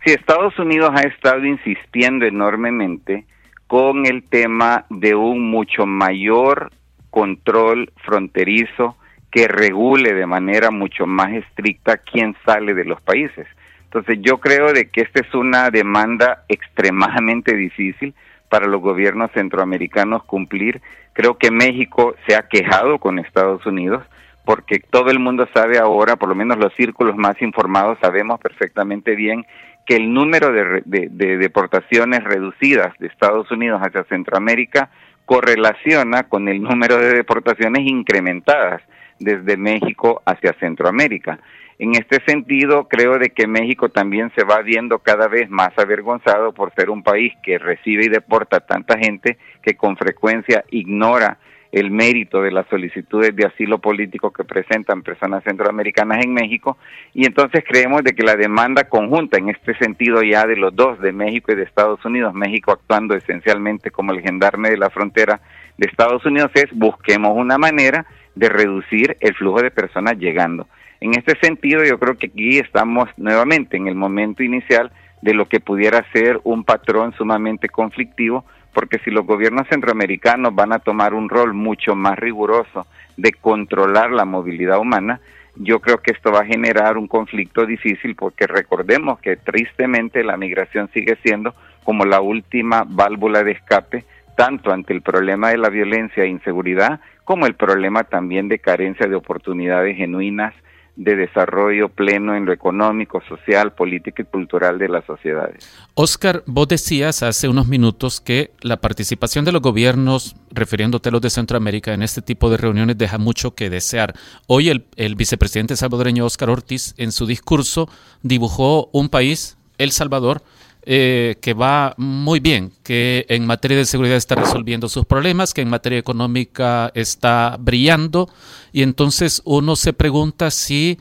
Estados 0.05 0.57
Unidos 0.57 0.91
ha 0.95 1.01
estado 1.01 1.43
insistiendo 1.45 2.25
enormemente 2.25 3.25
con 3.67 4.05
el 4.05 4.23
tema 4.23 4.85
de 4.89 5.15
un 5.15 5.51
mucho 5.51 5.85
mayor 5.85 6.71
control 7.09 7.91
fronterizo 8.05 8.95
que 9.29 9.49
regule 9.49 10.13
de 10.13 10.25
manera 10.25 10.71
mucho 10.71 11.05
más 11.05 11.33
estricta 11.33 11.97
quién 11.97 12.37
sale 12.45 12.73
de 12.73 12.85
los 12.85 13.01
países. 13.01 13.47
Entonces 13.83 14.19
yo 14.21 14.37
creo 14.39 14.71
de 14.71 14.89
que 14.89 15.01
esta 15.01 15.19
es 15.19 15.33
una 15.33 15.69
demanda 15.71 16.45
extremadamente 16.47 17.53
difícil 17.53 18.15
para 18.53 18.67
los 18.67 18.81
gobiernos 18.81 19.31
centroamericanos 19.31 20.25
cumplir. 20.25 20.79
Creo 21.13 21.39
que 21.39 21.49
México 21.49 22.13
se 22.27 22.35
ha 22.35 22.43
quejado 22.43 22.99
con 22.99 23.17
Estados 23.17 23.65
Unidos 23.65 24.03
porque 24.45 24.79
todo 24.79 25.09
el 25.09 25.17
mundo 25.17 25.47
sabe 25.55 25.79
ahora, 25.79 26.17
por 26.17 26.29
lo 26.29 26.35
menos 26.35 26.59
los 26.59 26.71
círculos 26.75 27.15
más 27.15 27.41
informados, 27.41 27.97
sabemos 27.99 28.39
perfectamente 28.39 29.15
bien 29.15 29.43
que 29.87 29.95
el 29.95 30.13
número 30.13 30.51
de, 30.51 30.83
deportaciones 30.85 32.23
reducidas 32.23 32.95
de 32.99 33.07
Estados 33.07 33.49
Unidos 33.49 33.81
hacia 33.81 34.03
Centroamérica 34.03 34.91
correlaciona 35.25 36.21
con 36.21 36.47
el 36.47 36.61
número 36.61 36.99
de 36.99 37.11
deportaciones 37.11 37.81
incrementadas 37.87 38.83
desde 39.17 39.57
México 39.57 40.21
hacia 40.27 40.53
Centroamérica. 40.59 41.39
En 41.83 41.95
este 41.95 42.23
sentido, 42.25 42.87
creo 42.87 43.19
de 43.19 43.31
que 43.31 43.45
México 43.45 43.89
también 43.89 44.31
se 44.37 44.45
va 44.45 44.61
viendo 44.61 44.99
cada 44.99 45.27
vez 45.27 45.49
más 45.49 45.77
avergonzado 45.77 46.53
por 46.53 46.73
ser 46.75 46.89
un 46.89 47.03
país 47.03 47.33
que 47.43 47.57
recibe 47.57 48.05
y 48.05 48.07
deporta 48.07 48.61
tanta 48.61 48.97
gente 48.97 49.37
que 49.61 49.75
con 49.75 49.97
frecuencia 49.97 50.63
ignora 50.71 51.39
el 51.73 51.91
mérito 51.91 52.41
de 52.41 52.51
las 52.51 52.67
solicitudes 52.67 53.35
de 53.35 53.47
asilo 53.47 53.79
político 53.79 54.31
que 54.31 54.45
presentan 54.45 55.01
personas 55.01 55.43
centroamericanas 55.43 56.23
en 56.23 56.33
México 56.33 56.77
y 57.13 57.25
entonces 57.25 57.65
creemos 57.67 58.01
de 58.05 58.13
que 58.13 58.23
la 58.23 58.37
demanda 58.37 58.85
conjunta 58.85 59.37
en 59.37 59.49
este 59.49 59.77
sentido 59.77 60.23
ya 60.23 60.47
de 60.47 60.55
los 60.55 60.73
dos, 60.73 61.01
de 61.01 61.11
México 61.11 61.51
y 61.51 61.55
de 61.55 61.63
Estados 61.63 62.05
Unidos, 62.05 62.33
México 62.33 62.71
actuando 62.71 63.13
esencialmente 63.13 63.91
como 63.91 64.13
el 64.13 64.21
gendarme 64.21 64.69
de 64.69 64.77
la 64.77 64.89
frontera 64.89 65.41
de 65.77 65.87
Estados 65.87 66.25
Unidos 66.25 66.49
es 66.53 66.71
busquemos 66.71 67.33
una 67.35 67.57
manera 67.57 68.05
de 68.35 68.47
reducir 68.47 69.17
el 69.19 69.35
flujo 69.35 69.61
de 69.61 69.69
personas 69.69 70.17
llegando. 70.17 70.65
En 71.03 71.15
este 71.15 71.37
sentido 71.41 71.83
yo 71.83 71.99
creo 71.99 72.17
que 72.17 72.27
aquí 72.27 72.59
estamos 72.59 73.09
nuevamente 73.17 73.75
en 73.75 73.89
el 73.89 73.95
momento 73.95 74.41
inicial 74.41 74.89
de 75.21 75.33
lo 75.33 75.49
que 75.49 75.59
pudiera 75.59 76.09
ser 76.13 76.39
un 76.45 76.63
patrón 76.63 77.13
sumamente 77.17 77.67
conflictivo 77.67 78.45
porque 78.71 78.99
si 78.99 79.11
los 79.11 79.25
gobiernos 79.25 79.67
centroamericanos 79.67 80.55
van 80.55 80.71
a 80.71 80.79
tomar 80.79 81.13
un 81.13 81.27
rol 81.27 81.53
mucho 81.53 81.93
más 81.93 82.17
riguroso 82.17 82.87
de 83.17 83.33
controlar 83.33 84.11
la 84.11 84.23
movilidad 84.23 84.79
humana, 84.79 85.19
yo 85.57 85.81
creo 85.81 85.97
que 85.97 86.13
esto 86.13 86.31
va 86.31 86.39
a 86.39 86.45
generar 86.45 86.97
un 86.97 87.09
conflicto 87.09 87.65
difícil 87.65 88.15
porque 88.15 88.47
recordemos 88.47 89.19
que 89.19 89.35
tristemente 89.35 90.23
la 90.23 90.37
migración 90.37 90.89
sigue 90.93 91.17
siendo 91.21 91.53
como 91.83 92.05
la 92.05 92.21
última 92.21 92.85
válvula 92.87 93.43
de 93.43 93.51
escape 93.51 94.05
tanto 94.37 94.71
ante 94.71 94.93
el 94.93 95.01
problema 95.01 95.49
de 95.49 95.57
la 95.57 95.67
violencia 95.67 96.23
e 96.23 96.29
inseguridad 96.29 97.01
como 97.25 97.45
el 97.45 97.55
problema 97.55 98.05
también 98.05 98.47
de 98.47 98.59
carencia 98.59 99.05
de 99.05 99.15
oportunidades 99.15 99.97
genuinas 99.97 100.53
de 100.95 101.15
desarrollo 101.15 101.89
pleno 101.89 102.35
en 102.35 102.45
lo 102.45 102.53
económico, 102.53 103.21
social, 103.27 103.73
político 103.73 104.21
y 104.21 104.25
cultural 104.25 104.77
de 104.77 104.89
las 104.89 105.03
sociedades. 105.05 105.67
Oscar, 105.95 106.43
vos 106.45 106.67
decías 106.67 107.23
hace 107.23 107.47
unos 107.47 107.67
minutos 107.67 108.21
que 108.21 108.51
la 108.61 108.77
participación 108.77 109.43
de 109.43 109.51
los 109.51 109.61
gobiernos, 109.61 110.35
refiriéndote 110.51 111.09
a 111.09 111.11
los 111.11 111.21
de 111.21 111.31
Centroamérica, 111.31 111.93
en 111.93 112.03
este 112.03 112.21
tipo 112.21 112.49
de 112.49 112.57
reuniones 112.57 112.97
deja 112.97 113.17
mucho 113.17 113.55
que 113.55 113.71
desear. 113.71 114.13
Hoy 114.47 114.69
el, 114.69 114.85
el 114.95 115.15
vicepresidente 115.15 115.75
salvadoreño 115.75 116.25
Oscar 116.25 116.51
Ortiz, 116.51 116.93
en 116.97 117.11
su 117.11 117.25
discurso, 117.25 117.89
dibujó 118.21 118.89
un 118.93 119.09
país, 119.09 119.57
El 119.79 119.91
Salvador, 119.91 120.43
eh, 120.85 121.35
que 121.41 121.53
va 121.53 121.93
muy 121.97 122.39
bien, 122.39 122.73
que 122.83 123.25
en 123.29 123.45
materia 123.45 123.77
de 123.77 123.85
seguridad 123.85 124.17
está 124.17 124.35
resolviendo 124.35 124.89
sus 124.89 125.05
problemas, 125.05 125.53
que 125.53 125.61
en 125.61 125.69
materia 125.69 125.97
económica 125.97 126.91
está 126.93 127.57
brillando 127.59 128.29
y 128.73 128.81
entonces 128.81 129.41
uno 129.45 129.75
se 129.75 129.93
pregunta 129.93 130.51
si 130.51 130.99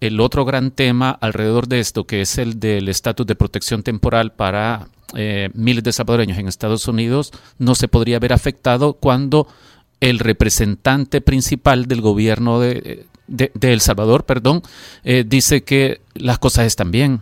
el 0.00 0.20
otro 0.20 0.44
gran 0.44 0.70
tema 0.70 1.10
alrededor 1.10 1.66
de 1.66 1.80
esto, 1.80 2.04
que 2.04 2.20
es 2.20 2.38
el 2.38 2.60
del 2.60 2.88
estatus 2.88 3.26
de 3.26 3.34
protección 3.34 3.82
temporal 3.82 4.32
para 4.32 4.88
eh, 5.14 5.50
miles 5.54 5.82
de 5.82 5.92
salvadoreños 5.92 6.38
en 6.38 6.48
Estados 6.48 6.86
Unidos, 6.88 7.32
no 7.58 7.74
se 7.74 7.88
podría 7.88 8.18
ver 8.18 8.32
afectado 8.32 8.94
cuando 8.94 9.48
el 10.00 10.18
representante 10.18 11.20
principal 11.20 11.86
del 11.86 12.00
gobierno 12.02 12.60
de, 12.60 13.06
El 13.60 13.80
Salvador, 13.80 14.26
perdón, 14.26 14.62
eh, 15.02 15.24
dice 15.26 15.64
que 15.64 16.00
las 16.14 16.38
cosas 16.38 16.66
están 16.66 16.90
bien. 16.90 17.20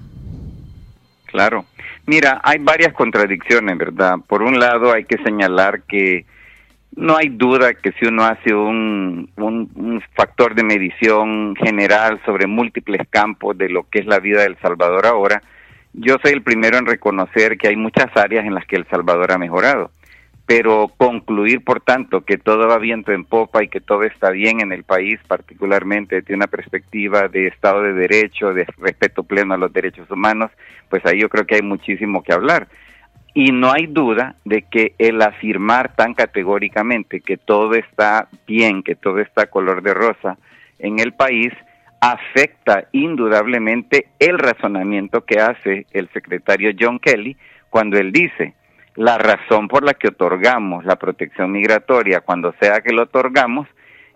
Claro. 1.26 1.64
Mira, 2.06 2.40
hay 2.42 2.58
varias 2.58 2.92
contradicciones, 2.94 3.78
¿verdad? 3.78 4.16
Por 4.26 4.42
un 4.42 4.58
lado, 4.58 4.92
hay 4.92 5.04
que 5.04 5.18
señalar 5.18 5.82
que 5.82 6.24
no 6.96 7.16
hay 7.16 7.28
duda 7.28 7.74
que 7.74 7.92
si 7.92 8.06
uno 8.06 8.24
hace 8.24 8.52
un, 8.54 9.30
un, 9.36 10.02
factor 10.14 10.54
de 10.54 10.64
medición 10.64 11.54
general 11.56 12.20
sobre 12.26 12.46
múltiples 12.46 13.06
campos 13.08 13.56
de 13.56 13.68
lo 13.68 13.88
que 13.88 14.00
es 14.00 14.06
la 14.06 14.18
vida 14.18 14.42
del 14.42 14.58
Salvador 14.58 15.06
ahora, 15.06 15.42
yo 15.94 16.16
soy 16.22 16.32
el 16.32 16.42
primero 16.42 16.76
en 16.76 16.86
reconocer 16.86 17.56
que 17.56 17.68
hay 17.68 17.76
muchas 17.76 18.14
áreas 18.16 18.44
en 18.44 18.54
las 18.54 18.66
que 18.66 18.76
El 18.76 18.86
Salvador 18.88 19.32
ha 19.32 19.38
mejorado 19.38 19.90
pero 20.46 20.88
concluir, 20.96 21.62
por 21.62 21.80
tanto, 21.80 22.22
que 22.22 22.36
todo 22.36 22.68
va 22.68 22.78
viento 22.78 23.12
en 23.12 23.24
popa 23.24 23.62
y 23.62 23.68
que 23.68 23.80
todo 23.80 24.02
está 24.02 24.30
bien 24.30 24.60
en 24.60 24.72
el 24.72 24.84
país, 24.84 25.20
particularmente 25.26 26.16
desde 26.16 26.34
una 26.34 26.46
perspectiva 26.46 27.28
de 27.28 27.46
Estado 27.46 27.82
de 27.82 27.92
Derecho, 27.94 28.52
de 28.52 28.66
respeto 28.78 29.22
pleno 29.22 29.54
a 29.54 29.58
los 29.58 29.72
derechos 29.72 30.10
humanos, 30.10 30.50
pues 30.88 31.04
ahí 31.06 31.20
yo 31.20 31.28
creo 31.28 31.46
que 31.46 31.54
hay 31.56 31.62
muchísimo 31.62 32.22
que 32.22 32.32
hablar. 32.32 32.68
Y 33.34 33.52
no 33.52 33.72
hay 33.72 33.86
duda 33.86 34.34
de 34.44 34.62
que 34.62 34.94
el 34.98 35.22
afirmar 35.22 35.94
tan 35.94 36.12
categóricamente 36.12 37.20
que 37.20 37.38
todo 37.38 37.74
está 37.74 38.28
bien, 38.46 38.82
que 38.82 38.94
todo 38.94 39.20
está 39.20 39.46
color 39.46 39.82
de 39.82 39.94
rosa 39.94 40.36
en 40.78 40.98
el 40.98 41.14
país, 41.14 41.52
afecta 42.00 42.88
indudablemente 42.90 44.08
el 44.18 44.38
razonamiento 44.38 45.24
que 45.24 45.40
hace 45.40 45.86
el 45.92 46.10
secretario 46.12 46.72
John 46.78 46.98
Kelly 46.98 47.36
cuando 47.70 47.96
él 47.96 48.12
dice, 48.12 48.54
la 48.96 49.18
razón 49.18 49.68
por 49.68 49.84
la 49.84 49.94
que 49.94 50.08
otorgamos 50.08 50.84
la 50.84 50.96
protección 50.96 51.52
migratoria, 51.52 52.20
cuando 52.20 52.54
sea 52.60 52.80
que 52.80 52.92
lo 52.92 53.04
otorgamos, 53.04 53.66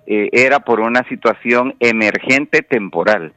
eh, 0.07 0.29
era 0.33 0.61
por 0.61 0.81
una 0.81 1.03
situación 1.09 1.75
emergente 1.81 2.63
temporal. 2.63 3.33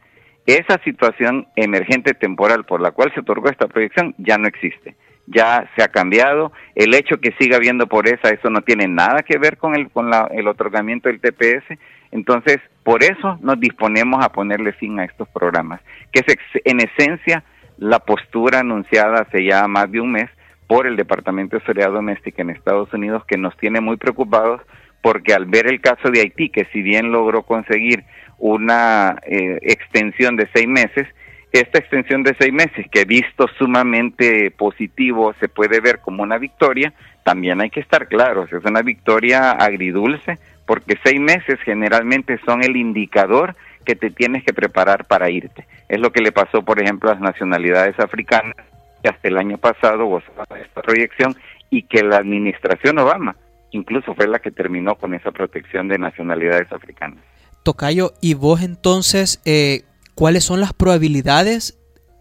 Esa 0.45 0.81
situación 0.83 1.47
emergente 1.55 2.13
temporal 2.13 2.65
por 2.65 2.81
la 2.81 2.91
cual 2.91 3.11
se 3.13 3.21
otorgó 3.21 3.49
esta 3.49 3.67
proyección 3.67 4.15
ya 4.17 4.37
no 4.37 4.47
existe 4.47 4.95
ya 5.29 5.69
se 5.75 5.83
ha 5.83 5.87
cambiado. 5.87 6.51
El 6.75 6.93
hecho 6.95 7.19
que 7.19 7.35
siga 7.39 7.57
habiendo 7.57 7.87
esa 8.05 8.33
eso 8.33 8.49
no 8.49 8.61
tiene 8.61 8.87
nada 8.87 9.21
que 9.21 9.37
ver 9.37 9.57
con 9.57 9.75
el, 9.75 9.89
con 9.89 10.11
el 10.31 10.47
otorgamiento 10.47 11.07
del 11.07 11.21
TPS. 11.21 11.77
Entonces, 12.11 12.57
por 12.83 13.03
eso 13.03 13.37
nos 13.41 13.59
disponemos 13.59 14.25
a 14.25 14.31
ponerle 14.31 14.73
fin 14.73 14.99
a 14.99 15.05
estos 15.05 15.29
programas, 15.29 15.81
que 16.11 16.21
es 16.25 16.37
en 16.65 16.79
esencia 16.79 17.43
la 17.77 17.99
postura 17.99 18.59
anunciada 18.59 19.21
hace 19.21 19.45
ya 19.45 19.67
más 19.67 19.89
de 19.91 20.01
un 20.01 20.11
mes 20.11 20.29
por 20.69 20.85
el 20.85 20.95
Departamento 20.95 21.57
de 21.57 21.65
Seguridad 21.65 21.91
Doméstica 21.91 22.43
en 22.43 22.51
Estados 22.51 22.93
Unidos, 22.93 23.23
que 23.25 23.39
nos 23.39 23.57
tiene 23.57 23.81
muy 23.81 23.97
preocupados 23.97 24.61
porque 25.01 25.33
al 25.33 25.45
ver 25.45 25.65
el 25.65 25.81
caso 25.81 26.11
de 26.11 26.19
Haití, 26.19 26.49
que 26.49 26.65
si 26.65 26.83
bien 26.83 27.11
logró 27.11 27.41
conseguir 27.41 28.03
una 28.37 29.15
eh, 29.25 29.57
extensión 29.63 30.35
de 30.35 30.47
seis 30.53 30.67
meses, 30.67 31.07
esta 31.51 31.79
extensión 31.79 32.21
de 32.21 32.35
seis 32.39 32.53
meses, 32.53 32.85
que 32.91 33.05
visto 33.05 33.47
sumamente 33.57 34.51
positivo 34.51 35.33
se 35.39 35.49
puede 35.49 35.79
ver 35.79 36.01
como 36.01 36.21
una 36.21 36.37
victoria, 36.37 36.93
también 37.23 37.61
hay 37.61 37.71
que 37.71 37.79
estar 37.79 38.07
claros, 38.07 38.53
es 38.53 38.63
una 38.63 38.83
victoria 38.83 39.53
agridulce, 39.53 40.37
porque 40.67 40.99
seis 41.03 41.19
meses 41.19 41.59
generalmente 41.65 42.39
son 42.45 42.63
el 42.63 42.77
indicador 42.77 43.55
que 43.85 43.95
te 43.95 44.11
tienes 44.11 44.43
que 44.43 44.53
preparar 44.53 45.05
para 45.05 45.31
irte. 45.31 45.65
Es 45.87 45.99
lo 45.99 46.11
que 46.11 46.21
le 46.21 46.31
pasó, 46.31 46.61
por 46.61 46.79
ejemplo, 46.79 47.09
a 47.09 47.13
las 47.13 47.21
nacionalidades 47.23 47.99
africanas, 47.99 48.55
que 49.01 49.09
hasta 49.09 49.27
el 49.27 49.37
año 49.37 49.57
pasado 49.57 50.05
gozaban 50.05 50.45
de 50.49 50.61
esta 50.61 50.81
proyección 50.81 51.35
y 51.69 51.83
que 51.83 52.03
la 52.03 52.17
administración 52.17 52.99
Obama 52.99 53.35
incluso 53.71 54.15
fue 54.15 54.27
la 54.27 54.39
que 54.39 54.51
terminó 54.51 54.95
con 54.95 55.13
esa 55.13 55.31
protección 55.31 55.87
de 55.87 55.97
nacionalidades 55.97 56.71
africanas. 56.71 57.23
Tocayo, 57.63 58.13
¿y 58.21 58.33
vos 58.33 58.61
entonces 58.61 59.41
eh, 59.45 59.83
cuáles 60.15 60.43
son 60.43 60.59
las 60.59 60.73
probabilidades 60.73 61.77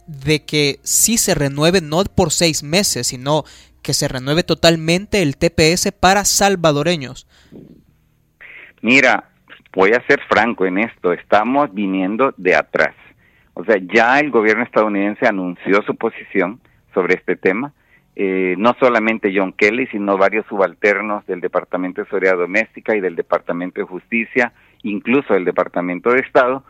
de 0.06 0.44
que 0.44 0.78
sí 0.82 1.18
se 1.18 1.35
renueve 1.35 1.80
no 1.80 2.02
por 2.04 2.32
seis 2.32 2.62
meses, 2.62 3.08
sino 3.08 3.44
que 3.82 3.94
se 3.94 4.08
renueve 4.08 4.42
totalmente 4.42 5.23
el 5.23 5.37
TPS 5.37 5.92
para 5.92 6.25
salvadoreños? 6.25 7.26
Mira, 8.80 9.30
voy 9.75 9.92
a 9.92 10.06
ser 10.06 10.20
franco 10.28 10.66
en 10.66 10.78
esto, 10.78 11.12
estamos 11.12 11.73
viniendo 11.73 12.35
de 12.37 12.54
atrás. 12.54 12.94
O 13.54 13.64
sea, 13.64 13.76
ya 13.92 14.18
el 14.20 14.30
gobierno 14.30 14.64
estadounidense 14.64 15.26
anunció 15.26 15.82
su 15.82 15.97
posición 15.97 16.61
sobre 16.95 17.14
este 17.14 17.37
tema. 17.37 17.73
Eh, 18.16 18.57
no 18.59 18.75
solamente 18.80 19.33
John 19.35 19.52
Kelly, 19.52 19.87
sino 19.87 20.18
varios 20.18 20.45
subalternos 20.47 21.25
del 21.26 21.40
Departamento 21.40 22.00
de 22.00 22.09
Seguridad 22.09 22.37
Doméstica 22.37 22.97
y 22.97 23.00
del 23.00 23.14
Departamento 23.14 23.80
de 23.80 23.87
Justicia, 23.87 24.52
incluso 24.83 25.35
del 25.35 25.45
Departamento 25.45 26.11
de 26.11 26.21
Estado, 26.21 26.64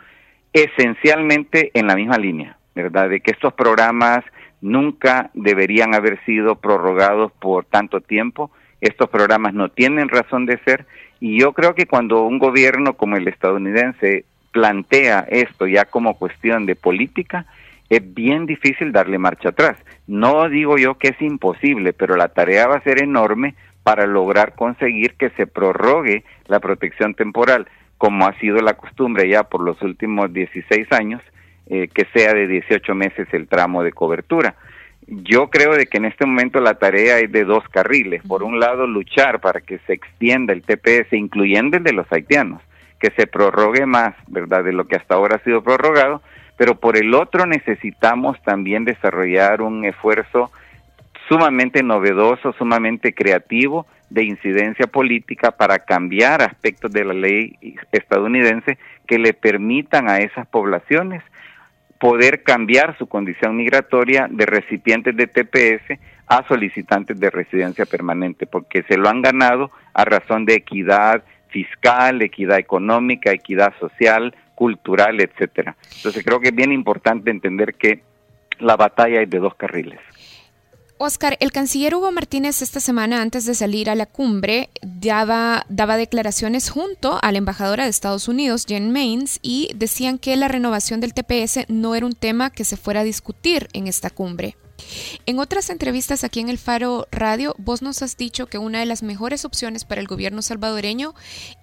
esencialmente 0.52 1.70
en 1.72 1.86
la 1.86 1.96
misma 1.96 2.18
línea, 2.18 2.58
¿verdad? 2.74 3.08
De 3.08 3.20
que 3.20 3.30
estos 3.30 3.54
programas 3.54 4.24
nunca 4.60 5.30
deberían 5.34 5.94
haber 5.94 6.22
sido 6.24 6.56
prorrogados 6.56 7.32
por 7.32 7.64
tanto 7.64 8.00
tiempo. 8.00 8.50
Estos 8.80 9.08
programas 9.08 9.54
no 9.54 9.70
tienen 9.70 10.08
razón 10.08 10.46
de 10.46 10.58
ser 10.64 10.86
y 11.20 11.40
yo 11.40 11.52
creo 11.52 11.74
que 11.74 11.86
cuando 11.86 12.24
un 12.24 12.38
gobierno 12.38 12.94
como 12.94 13.16
el 13.16 13.26
estadounidense 13.26 14.24
plantea 14.52 15.26
esto 15.28 15.66
ya 15.66 15.84
como 15.84 16.18
cuestión 16.18 16.66
de 16.66 16.76
política, 16.76 17.46
es 17.88 18.14
bien 18.14 18.46
difícil 18.46 18.92
darle 18.92 19.18
marcha 19.18 19.50
atrás. 19.50 19.76
No 20.08 20.48
digo 20.48 20.76
yo 20.76 20.98
que 20.98 21.08
es 21.08 21.22
imposible, 21.22 21.92
pero 21.92 22.16
la 22.16 22.28
tarea 22.28 22.66
va 22.66 22.76
a 22.76 22.82
ser 22.82 23.00
enorme 23.02 23.54
para 23.84 24.06
lograr 24.06 24.54
conseguir 24.54 25.14
que 25.14 25.30
se 25.30 25.46
prorrogue 25.46 26.24
la 26.46 26.58
protección 26.58 27.14
temporal 27.14 27.68
como 27.98 28.26
ha 28.26 28.38
sido 28.38 28.58
la 28.58 28.74
costumbre 28.74 29.28
ya 29.28 29.42
por 29.42 29.60
los 29.60 29.82
últimos 29.82 30.32
16 30.32 30.90
años, 30.92 31.20
eh, 31.66 31.88
que 31.92 32.06
sea 32.14 32.32
de 32.32 32.46
18 32.46 32.94
meses 32.94 33.28
el 33.32 33.48
tramo 33.48 33.82
de 33.82 33.92
cobertura. 33.92 34.54
Yo 35.06 35.50
creo 35.50 35.74
de 35.74 35.86
que 35.86 35.98
en 35.98 36.04
este 36.04 36.24
momento 36.24 36.60
la 36.60 36.74
tarea 36.74 37.18
es 37.18 37.30
de 37.32 37.44
dos 37.44 37.64
carriles. 37.70 38.22
Por 38.26 38.42
un 38.42 38.60
lado, 38.60 38.86
luchar 38.86 39.40
para 39.40 39.60
que 39.60 39.78
se 39.86 39.94
extienda 39.94 40.52
el 40.52 40.62
TPS, 40.62 41.12
incluyendo 41.12 41.76
el 41.76 41.82
de 41.82 41.92
los 41.92 42.06
haitianos, 42.12 42.62
que 43.00 43.10
se 43.10 43.26
prorrogue 43.26 43.84
más, 43.86 44.14
¿verdad?, 44.28 44.64
de 44.64 44.72
lo 44.72 44.86
que 44.86 44.96
hasta 44.96 45.14
ahora 45.14 45.36
ha 45.36 45.44
sido 45.44 45.62
prorrogado, 45.62 46.22
pero 46.58 46.74
por 46.74 46.98
el 46.98 47.14
otro 47.14 47.46
necesitamos 47.46 48.36
también 48.42 48.84
desarrollar 48.84 49.62
un 49.62 49.84
esfuerzo 49.84 50.50
sumamente 51.28 51.82
novedoso, 51.82 52.52
sumamente 52.52 53.14
creativo 53.14 53.86
de 54.10 54.24
incidencia 54.24 54.86
política 54.86 55.52
para 55.52 55.78
cambiar 55.78 56.42
aspectos 56.42 56.90
de 56.90 57.04
la 57.04 57.14
ley 57.14 57.56
estadounidense 57.92 58.76
que 59.06 59.18
le 59.18 59.34
permitan 59.34 60.10
a 60.10 60.18
esas 60.18 60.46
poblaciones 60.48 61.22
poder 62.00 62.42
cambiar 62.42 62.96
su 62.98 63.06
condición 63.06 63.56
migratoria 63.56 64.26
de 64.30 64.46
recipientes 64.46 65.16
de 65.16 65.26
TPS 65.26 66.00
a 66.26 66.46
solicitantes 66.48 67.18
de 67.20 67.30
residencia 67.30 67.86
permanente, 67.86 68.46
porque 68.46 68.82
se 68.84 68.96
lo 68.96 69.08
han 69.08 69.22
ganado 69.22 69.70
a 69.94 70.04
razón 70.04 70.44
de 70.44 70.54
equidad 70.54 71.22
fiscal, 71.48 72.20
equidad 72.20 72.58
económica, 72.58 73.32
equidad 73.32 73.72
social, 73.78 74.34
cultural, 74.58 75.20
etcétera. 75.20 75.76
Entonces 75.96 76.24
creo 76.24 76.40
que 76.40 76.48
es 76.48 76.54
bien 76.54 76.72
importante 76.72 77.30
entender 77.30 77.74
que 77.74 78.02
la 78.58 78.76
batalla 78.76 79.22
es 79.22 79.30
de 79.30 79.38
dos 79.38 79.54
carriles. 79.54 80.00
Oscar, 81.00 81.36
el 81.38 81.52
canciller 81.52 81.94
Hugo 81.94 82.10
Martínez 82.10 82.60
esta 82.60 82.80
semana 82.80 83.22
antes 83.22 83.46
de 83.46 83.54
salir 83.54 83.88
a 83.88 83.94
la 83.94 84.06
cumbre 84.06 84.68
daba, 84.82 85.64
declaraciones 85.68 86.70
junto 86.70 87.20
a 87.22 87.30
la 87.30 87.38
embajadora 87.38 87.84
de 87.84 87.90
Estados 87.90 88.26
Unidos, 88.26 88.64
Jen 88.66 88.90
Mains, 88.90 89.38
y 89.40 89.70
decían 89.76 90.18
que 90.18 90.34
la 90.34 90.48
renovación 90.48 91.00
del 91.00 91.14
TPS 91.14 91.66
no 91.68 91.94
era 91.94 92.04
un 92.04 92.14
tema 92.14 92.50
que 92.50 92.64
se 92.64 92.76
fuera 92.76 93.00
a 93.00 93.04
discutir 93.04 93.68
en 93.74 93.86
esta 93.86 94.10
cumbre. 94.10 94.56
En 95.24 95.38
otras 95.38 95.70
entrevistas 95.70 96.24
aquí 96.24 96.40
en 96.40 96.48
el 96.48 96.58
Faro 96.58 97.06
Radio, 97.12 97.54
vos 97.58 97.80
nos 97.80 98.02
has 98.02 98.16
dicho 98.16 98.46
que 98.46 98.58
una 98.58 98.80
de 98.80 98.86
las 98.86 99.04
mejores 99.04 99.44
opciones 99.44 99.84
para 99.84 100.00
el 100.00 100.08
gobierno 100.08 100.42
salvadoreño 100.42 101.14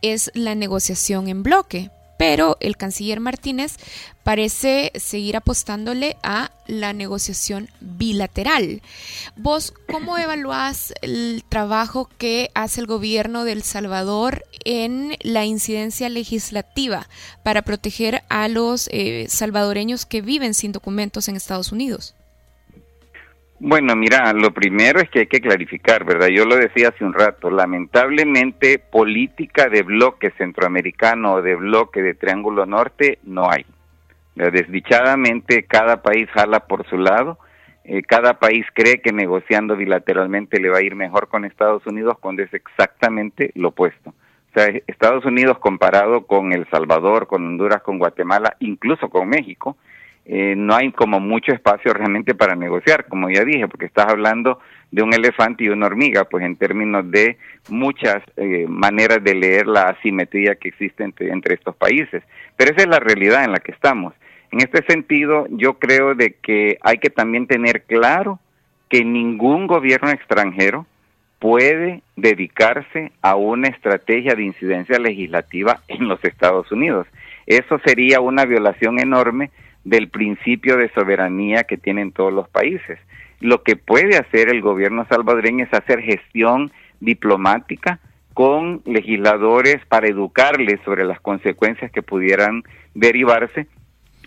es 0.01 0.31
la 0.33 0.55
negociación 0.55 1.27
en 1.27 1.43
bloque, 1.43 1.91
pero 2.17 2.57
el 2.59 2.77
canciller 2.77 3.19
Martínez 3.19 3.77
parece 4.23 4.91
seguir 4.95 5.37
apostándole 5.37 6.17
a 6.23 6.51
la 6.67 6.93
negociación 6.93 7.69
bilateral. 7.79 8.81
¿Vos 9.35 9.73
cómo 9.91 10.17
evaluás 10.17 10.93
el 11.01 11.43
trabajo 11.47 12.09
que 12.17 12.49
hace 12.55 12.81
el 12.81 12.87
gobierno 12.87 13.43
de 13.43 13.51
El 13.51 13.63
Salvador 13.63 14.43
en 14.63 15.15
la 15.21 15.45
incidencia 15.45 16.09
legislativa 16.09 17.07
para 17.43 17.61
proteger 17.61 18.23
a 18.29 18.47
los 18.47 18.89
eh, 18.91 19.27
salvadoreños 19.29 20.05
que 20.05 20.21
viven 20.21 20.53
sin 20.53 20.71
documentos 20.71 21.27
en 21.27 21.35
Estados 21.35 21.71
Unidos? 21.71 22.15
Bueno, 23.59 23.95
mira, 23.95 24.33
lo 24.33 24.51
primero 24.51 24.99
es 24.99 25.09
que 25.09 25.19
hay 25.19 25.27
que 25.27 25.39
clarificar, 25.39 26.03
¿verdad? 26.03 26.27
Yo 26.27 26.45
lo 26.45 26.57
decía 26.57 26.89
hace 26.89 27.05
un 27.05 27.13
rato, 27.13 27.49
lamentablemente 27.49 28.79
política 28.79 29.69
de 29.69 29.81
bloque 29.81 30.31
centroamericano 30.31 31.35
o 31.35 31.41
de 31.41 31.55
bloque 31.55 32.01
de 32.01 32.15
Triángulo 32.15 32.65
Norte 32.65 33.19
no 33.23 33.49
hay. 33.49 33.65
Desdichadamente 34.35 35.63
cada 35.63 36.01
país 36.01 36.29
jala 36.33 36.67
por 36.67 36.85
su 36.89 36.97
lado, 36.97 37.39
eh, 37.85 38.01
cada 38.01 38.39
país 38.39 38.65
cree 38.73 38.99
que 38.99 39.13
negociando 39.13 39.77
bilateralmente 39.77 40.59
le 40.59 40.69
va 40.69 40.79
a 40.79 40.83
ir 40.83 40.95
mejor 40.95 41.29
con 41.29 41.45
Estados 41.45 41.87
Unidos 41.87 42.17
cuando 42.19 42.43
es 42.43 42.53
exactamente 42.53 43.51
lo 43.55 43.69
opuesto. 43.69 44.09
O 44.09 44.53
sea, 44.53 44.67
Estados 44.87 45.23
Unidos 45.23 45.59
comparado 45.59 46.27
con 46.27 46.51
El 46.51 46.67
Salvador, 46.69 47.27
con 47.27 47.45
Honduras, 47.45 47.81
con 47.83 47.99
Guatemala, 47.99 48.57
incluso 48.59 49.09
con 49.09 49.29
México, 49.29 49.77
eh, 50.25 50.55
no 50.57 50.75
hay 50.75 50.91
como 50.91 51.19
mucho 51.19 51.51
espacio 51.51 51.93
realmente 51.93 52.33
para 52.33 52.55
negociar, 52.55 53.05
como 53.05 53.29
ya 53.29 53.45
dije, 53.45 53.67
porque 53.67 53.85
estás 53.85 54.07
hablando 54.07 54.59
de 54.91 55.03
un 55.03 55.13
elefante 55.13 55.63
y 55.63 55.69
una 55.69 55.85
hormiga, 55.85 56.25
pues 56.25 56.43
en 56.43 56.55
términos 56.55 57.09
de 57.11 57.37
muchas 57.69 58.23
eh, 58.37 58.65
maneras 58.67 59.23
de 59.23 59.35
leer 59.35 59.67
la 59.67 59.89
asimetría 59.89 60.55
que 60.55 60.69
existe 60.69 61.03
entre, 61.03 61.29
entre 61.31 61.55
estos 61.55 61.75
países. 61.75 62.23
Pero 62.55 62.71
esa 62.71 62.83
es 62.83 62.87
la 62.87 62.99
realidad 62.99 63.43
en 63.43 63.51
la 63.51 63.59
que 63.59 63.71
estamos. 63.71 64.13
En 64.51 64.59
este 64.61 64.83
sentido, 64.85 65.45
yo 65.49 65.75
creo 65.75 66.15
de 66.15 66.35
que 66.41 66.77
hay 66.81 66.97
que 66.97 67.09
también 67.09 67.45
tener 67.45 67.83
claro 67.83 68.39
que 68.89 69.03
ningún 69.03 69.67
gobierno 69.67 70.09
extranjero 70.09 70.87
puede 71.39 72.01
dedicarse 72.15 73.11
a 73.21 73.35
una 73.35 73.67
estrategia 73.67 74.33
de 74.33 74.43
incidencia 74.43 74.97
legislativa 74.97 75.81
en 75.87 76.07
los 76.07 76.23
Estados 76.23 76.71
Unidos. 76.71 77.05
Eso 77.45 77.79
sería 77.85 78.21
una 78.21 78.45
violación 78.45 78.99
enorme 78.99 79.51
del 79.85 80.09
principio 80.09 80.75
de 80.75 80.89
soberanía 80.89 81.63
que 81.63 81.77
tienen 81.77 82.11
todos 82.11 82.33
los 82.33 82.49
países. 82.49 82.99
Lo 83.39 83.63
que 83.63 83.75
puede 83.75 84.17
hacer 84.17 84.49
el 84.49 84.61
gobierno 84.61 85.05
salvadoreño 85.07 85.63
es 85.65 85.73
hacer 85.73 86.01
gestión 86.01 86.71
diplomática 86.99 87.99
con 88.33 88.81
legisladores 88.85 89.77
para 89.87 90.07
educarles 90.07 90.79
sobre 90.83 91.05
las 91.05 91.21
consecuencias 91.21 91.91
que 91.91 92.01
pudieran 92.01 92.63
derivarse 92.93 93.67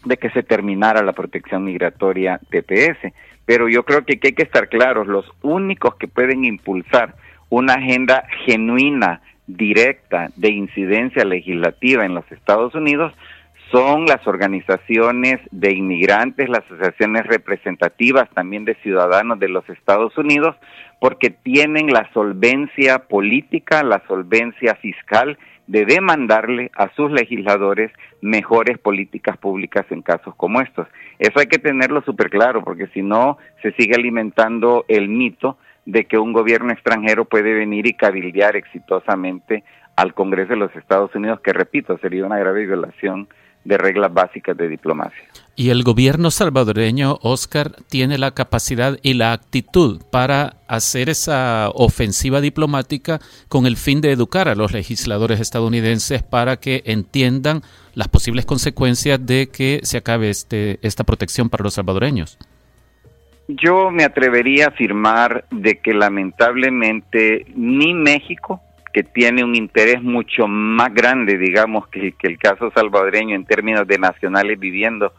de 0.04 0.16
que 0.16 0.30
se 0.30 0.42
terminara 0.42 1.02
la 1.02 1.12
protección 1.12 1.64
migratoria 1.64 2.40
TPS. 2.50 3.12
Pero 3.44 3.68
yo 3.68 3.84
creo 3.84 4.04
que 4.04 4.18
hay 4.22 4.32
que 4.32 4.42
estar 4.42 4.68
claros, 4.68 5.08
los 5.08 5.30
únicos 5.42 5.96
que 5.96 6.06
pueden 6.06 6.44
impulsar 6.44 7.16
una 7.50 7.74
agenda 7.74 8.24
genuina 8.46 9.20
directa 9.46 10.28
de 10.36 10.50
incidencia 10.50 11.24
legislativa 11.24 12.04
en 12.04 12.14
los 12.14 12.30
Estados 12.30 12.74
Unidos 12.74 13.12
son 13.70 14.06
las 14.06 14.26
organizaciones 14.26 15.40
de 15.50 15.72
inmigrantes, 15.72 16.48
las 16.48 16.64
asociaciones 16.64 17.26
representativas 17.26 18.28
también 18.30 18.64
de 18.64 18.74
ciudadanos 18.76 19.38
de 19.38 19.48
los 19.48 19.68
Estados 19.68 20.16
Unidos, 20.16 20.56
porque 21.00 21.30
tienen 21.30 21.88
la 21.88 22.10
solvencia 22.12 23.00
política, 23.00 23.82
la 23.82 24.02
solvencia 24.08 24.74
fiscal 24.76 25.38
de 25.66 25.84
demandarle 25.84 26.70
a 26.74 26.88
sus 26.94 27.12
legisladores 27.12 27.92
mejores 28.22 28.78
políticas 28.78 29.36
públicas 29.36 29.84
en 29.90 30.00
casos 30.00 30.34
como 30.36 30.62
estos. 30.62 30.88
Eso 31.18 31.38
hay 31.38 31.46
que 31.46 31.58
tenerlo 31.58 32.00
súper 32.02 32.30
claro, 32.30 32.64
porque 32.64 32.86
si 32.88 33.02
no, 33.02 33.36
se 33.62 33.72
sigue 33.72 33.94
alimentando 33.94 34.86
el 34.88 35.08
mito 35.08 35.58
de 35.84 36.06
que 36.06 36.18
un 36.18 36.32
gobierno 36.32 36.72
extranjero 36.72 37.26
puede 37.26 37.52
venir 37.52 37.86
y 37.86 37.92
cabildear 37.92 38.56
exitosamente 38.56 39.62
al 39.94 40.14
Congreso 40.14 40.50
de 40.50 40.56
los 40.56 40.74
Estados 40.74 41.14
Unidos, 41.14 41.40
que 41.40 41.52
repito, 41.52 41.98
sería 41.98 42.24
una 42.24 42.38
grave 42.38 42.66
violación 42.66 43.28
de 43.64 43.78
reglas 43.78 44.12
básicas 44.12 44.56
de 44.56 44.68
diplomacia. 44.68 45.24
Y 45.56 45.70
el 45.70 45.82
gobierno 45.82 46.30
salvadoreño, 46.30 47.18
Oscar, 47.20 47.72
tiene 47.88 48.16
la 48.16 48.30
capacidad 48.30 48.96
y 49.02 49.14
la 49.14 49.32
actitud 49.32 50.00
para 50.10 50.54
hacer 50.68 51.08
esa 51.08 51.70
ofensiva 51.74 52.40
diplomática 52.40 53.18
con 53.48 53.66
el 53.66 53.76
fin 53.76 54.00
de 54.00 54.12
educar 54.12 54.48
a 54.48 54.54
los 54.54 54.72
legisladores 54.72 55.40
estadounidenses 55.40 56.22
para 56.22 56.58
que 56.58 56.82
entiendan 56.86 57.62
las 57.94 58.06
posibles 58.06 58.46
consecuencias 58.46 59.26
de 59.26 59.48
que 59.48 59.80
se 59.82 59.98
acabe 59.98 60.30
este, 60.30 60.78
esta 60.82 61.02
protección 61.02 61.50
para 61.50 61.64
los 61.64 61.74
salvadoreños. 61.74 62.38
Yo 63.48 63.90
me 63.90 64.04
atrevería 64.04 64.66
a 64.66 64.68
afirmar 64.68 65.44
de 65.50 65.80
que 65.80 65.92
lamentablemente 65.92 67.46
ni 67.56 67.94
México 67.94 68.60
que 68.98 69.04
tiene 69.04 69.44
un 69.44 69.54
interés 69.54 70.02
mucho 70.02 70.48
más 70.48 70.92
grande, 70.92 71.38
digamos, 71.38 71.86
que, 71.86 72.16
el 72.20 72.36
caso 72.36 72.72
salvadoreño 72.74 73.36
en 73.36 73.44
términos 73.44 73.86
de 73.86 73.96
nacionales 73.96 74.58
viviendo 74.58 75.12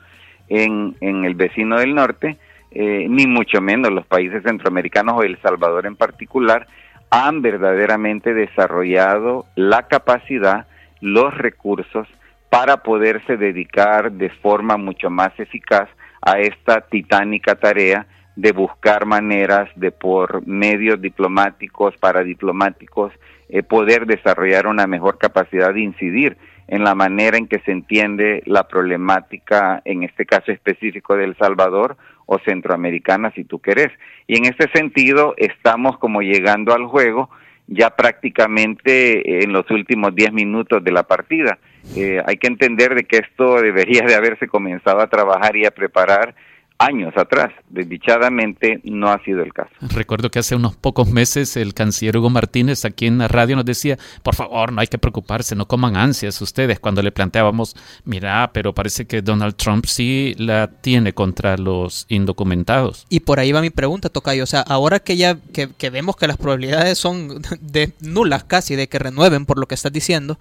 en, 0.49 0.97
el 0.99 1.33
vecino 1.35 1.79
del 1.79 1.95
norte, 1.95 2.35
eh, 2.71 3.07
ni 3.09 3.25
mucho 3.25 3.61
menos 3.61 3.93
los 3.93 4.05
países 4.05 4.43
centroamericanos 4.43 5.15
o 5.17 5.23
El 5.23 5.41
Salvador 5.41 5.85
en 5.85 5.95
particular, 5.95 6.67
han 7.09 7.41
verdaderamente 7.41 8.33
desarrollado 8.33 9.45
la 9.55 9.83
capacidad, 9.83 10.67
los 10.99 11.33
recursos 11.37 12.05
para 12.49 12.83
poderse 12.83 13.37
dedicar 13.37 14.11
de 14.11 14.29
forma 14.29 14.75
mucho 14.75 15.09
más 15.09 15.31
eficaz 15.39 15.87
a 16.21 16.37
esta 16.39 16.81
titánica 16.81 17.55
tarea 17.55 18.07
de 18.39 18.53
buscar 18.53 19.05
maneras 19.05 19.69
de 19.75 19.91
por 19.91 20.47
medios 20.47 21.01
diplomáticos, 21.01 21.93
paradiplomáticos, 21.97 23.11
eh, 23.49 23.63
poder 23.63 24.05
desarrollar 24.05 24.65
una 24.65 24.87
mejor 24.87 25.17
capacidad 25.17 25.73
de 25.73 25.81
incidir 25.81 26.37
en 26.69 26.85
la 26.85 26.95
manera 26.95 27.37
en 27.37 27.47
que 27.47 27.59
se 27.59 27.71
entiende 27.71 28.41
la 28.45 28.65
problemática, 28.69 29.81
en 29.83 30.03
este 30.03 30.25
caso 30.25 30.53
específico 30.53 31.17
de 31.17 31.25
El 31.25 31.35
Salvador 31.35 31.97
o 32.27 32.39
centroamericana, 32.39 33.31
si 33.35 33.43
tú 33.43 33.59
querés. 33.59 33.91
Y 34.25 34.37
en 34.37 34.45
este 34.45 34.69
sentido, 34.69 35.33
estamos 35.35 35.97
como 35.97 36.21
llegando 36.21 36.73
al 36.73 36.85
juego 36.85 37.29
ya 37.67 37.89
prácticamente 37.89 39.43
en 39.43 39.51
los 39.51 39.69
últimos 39.69 40.15
10 40.15 40.31
minutos 40.31 40.81
de 40.81 40.91
la 40.91 41.03
partida. 41.03 41.57
Eh, 41.95 42.21
hay 42.25 42.37
que 42.37 42.47
entender 42.47 42.95
de 42.95 43.03
que 43.03 43.17
esto 43.17 43.61
debería 43.61 44.03
de 44.03 44.15
haberse 44.15 44.47
comenzado 44.47 45.01
a 45.01 45.09
trabajar 45.09 45.57
y 45.57 45.65
a 45.65 45.71
preparar 45.71 46.35
años 46.79 47.13
atrás. 47.17 47.51
Desdichadamente 47.69 48.79
no 48.85 49.11
ha 49.11 49.21
sido 49.23 49.43
el 49.43 49.53
caso. 49.53 49.69
Recuerdo 49.81 50.31
que 50.31 50.39
hace 50.39 50.55
unos 50.55 50.75
pocos 50.75 51.09
meses 51.09 51.55
el 51.57 51.73
canciller 51.73 52.17
Hugo 52.17 52.29
Martínez 52.29 52.85
aquí 52.85 53.05
en 53.05 53.19
la 53.19 53.27
radio 53.27 53.57
nos 53.57 53.65
decía, 53.65 53.97
por 54.23 54.33
favor, 54.33 54.71
no 54.71 54.81
hay 54.81 54.87
que 54.87 54.97
preocuparse, 54.97 55.55
no 55.55 55.67
coman 55.67 55.97
ansias 55.97 56.41
ustedes 56.41 56.79
cuando 56.79 57.03
le 57.03 57.11
planteábamos, 57.11 57.75
mira, 58.05 58.49
pero 58.53 58.73
parece 58.73 59.05
que 59.05 59.21
Donald 59.21 59.55
Trump 59.55 59.85
sí 59.85 60.33
la 60.37 60.67
tiene 60.67 61.13
contra 61.13 61.57
los 61.57 62.05
indocumentados. 62.07 63.05
Y 63.09 63.19
por 63.19 63.39
ahí 63.39 63.51
va 63.51 63.61
mi 63.61 63.69
pregunta, 63.69 64.09
Tocayo. 64.09 64.43
O 64.43 64.47
sea, 64.47 64.61
ahora 64.61 64.99
que 64.99 65.17
ya 65.17 65.37
que, 65.53 65.69
que 65.77 65.89
vemos 65.89 66.15
que 66.15 66.27
las 66.27 66.37
probabilidades 66.37 66.97
son 66.97 67.41
de 67.59 67.91
nulas 67.99 68.45
casi 68.45 68.75
de 68.75 68.87
que 68.87 68.99
renueven 68.99 69.45
por 69.45 69.59
lo 69.59 69.67
que 69.67 69.75
estás 69.75 69.91
diciendo, 69.91 70.39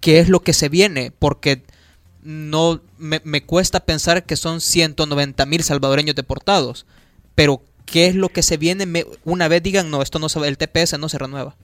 ¿qué 0.00 0.18
es 0.18 0.30
lo 0.30 0.40
que 0.40 0.54
se 0.54 0.70
viene? 0.70 1.12
Porque 1.18 1.62
no 2.24 2.80
me, 2.98 3.42
cuesta 3.42 3.80
pensar 3.80 4.24
que 4.24 4.36
son 4.36 4.60
190 4.60 5.46
mil 5.46 5.62
salvadoreños 5.62 6.16
deportados. 6.16 6.86
Pero, 7.34 7.60
¿qué 7.86 8.06
es 8.06 8.16
lo 8.16 8.30
que 8.30 8.42
se 8.42 8.56
viene 8.56 8.86
una 9.24 9.48
vez 9.48 9.62
digan, 9.62 9.90
no, 9.90 10.02
esto 10.02 10.18
no 10.18 10.28
se 10.28 10.40
el 10.48 10.58
TPS 10.58 10.98
no 10.98 11.08
se 11.08 11.18
renueva? 11.18 11.54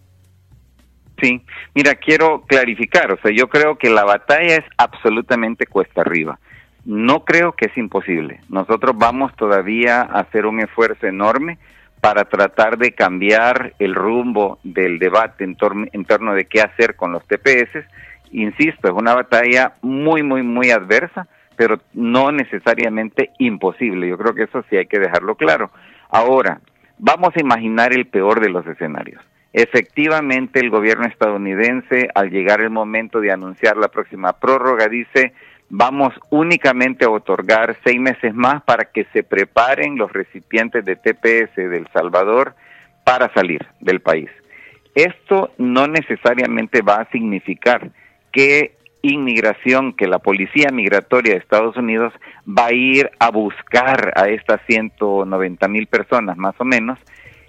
Sí, 1.20 1.42
mira, 1.74 1.94
quiero 1.96 2.42
clarificar, 2.46 3.12
o 3.12 3.18
sea, 3.20 3.30
yo 3.30 3.48
creo 3.48 3.76
que 3.76 3.90
la 3.90 4.04
batalla 4.04 4.56
es 4.56 4.64
absolutamente 4.76 5.66
cuesta 5.66 6.00
arriba. 6.00 6.38
No 6.84 7.24
creo 7.24 7.52
que 7.52 7.66
es 7.66 7.76
imposible. 7.76 8.40
Nosotros 8.48 8.96
vamos 8.96 9.34
todavía 9.36 10.00
a 10.00 10.20
hacer 10.20 10.46
un 10.46 10.60
esfuerzo 10.60 11.06
enorme 11.06 11.58
para 12.00 12.24
tratar 12.24 12.78
de 12.78 12.92
cambiar 12.92 13.74
el 13.78 13.94
rumbo 13.94 14.58
del 14.62 14.98
debate 14.98 15.44
en, 15.44 15.56
en 15.92 16.04
torno 16.06 16.34
de 16.34 16.46
qué 16.46 16.62
hacer 16.62 16.96
con 16.96 17.12
los 17.12 17.26
TPS 17.26 17.84
insisto, 18.32 18.88
es 18.88 18.94
una 18.94 19.14
batalla 19.14 19.74
muy, 19.82 20.22
muy, 20.22 20.42
muy 20.42 20.70
adversa, 20.70 21.28
pero 21.56 21.80
no 21.92 22.32
necesariamente 22.32 23.30
imposible. 23.38 24.08
Yo 24.08 24.16
creo 24.16 24.34
que 24.34 24.44
eso 24.44 24.64
sí 24.70 24.76
hay 24.76 24.86
que 24.86 24.98
dejarlo 24.98 25.34
claro. 25.34 25.70
Ahora, 26.08 26.60
vamos 26.98 27.30
a 27.36 27.40
imaginar 27.40 27.92
el 27.92 28.06
peor 28.06 28.40
de 28.40 28.50
los 28.50 28.66
escenarios. 28.66 29.22
Efectivamente, 29.52 30.60
el 30.60 30.70
gobierno 30.70 31.06
estadounidense, 31.06 32.08
al 32.14 32.30
llegar 32.30 32.60
el 32.60 32.70
momento 32.70 33.20
de 33.20 33.32
anunciar 33.32 33.76
la 33.76 33.88
próxima 33.88 34.32
prórroga, 34.34 34.88
dice, 34.88 35.32
vamos 35.68 36.14
únicamente 36.30 37.04
a 37.04 37.10
otorgar 37.10 37.76
seis 37.84 38.00
meses 38.00 38.34
más 38.34 38.62
para 38.62 38.86
que 38.86 39.06
se 39.12 39.22
preparen 39.22 39.96
los 39.96 40.12
recipientes 40.12 40.84
de 40.84 40.96
TPS 40.96 41.56
del 41.56 41.88
Salvador 41.92 42.54
para 43.04 43.32
salir 43.34 43.66
del 43.80 44.00
país. 44.00 44.30
Esto 44.94 45.52
no 45.58 45.86
necesariamente 45.86 46.82
va 46.82 46.96
a 46.96 47.10
significar 47.10 47.90
que 48.32 48.76
inmigración, 49.02 49.94
que 49.94 50.06
la 50.06 50.18
policía 50.18 50.68
migratoria 50.72 51.32
de 51.32 51.38
Estados 51.38 51.76
Unidos 51.76 52.12
va 52.46 52.66
a 52.66 52.72
ir 52.72 53.10
a 53.18 53.30
buscar 53.30 54.12
a 54.16 54.28
estas 54.28 54.60
190 54.66 55.68
mil 55.68 55.86
personas 55.86 56.36
más 56.36 56.54
o 56.58 56.64
menos 56.64 56.98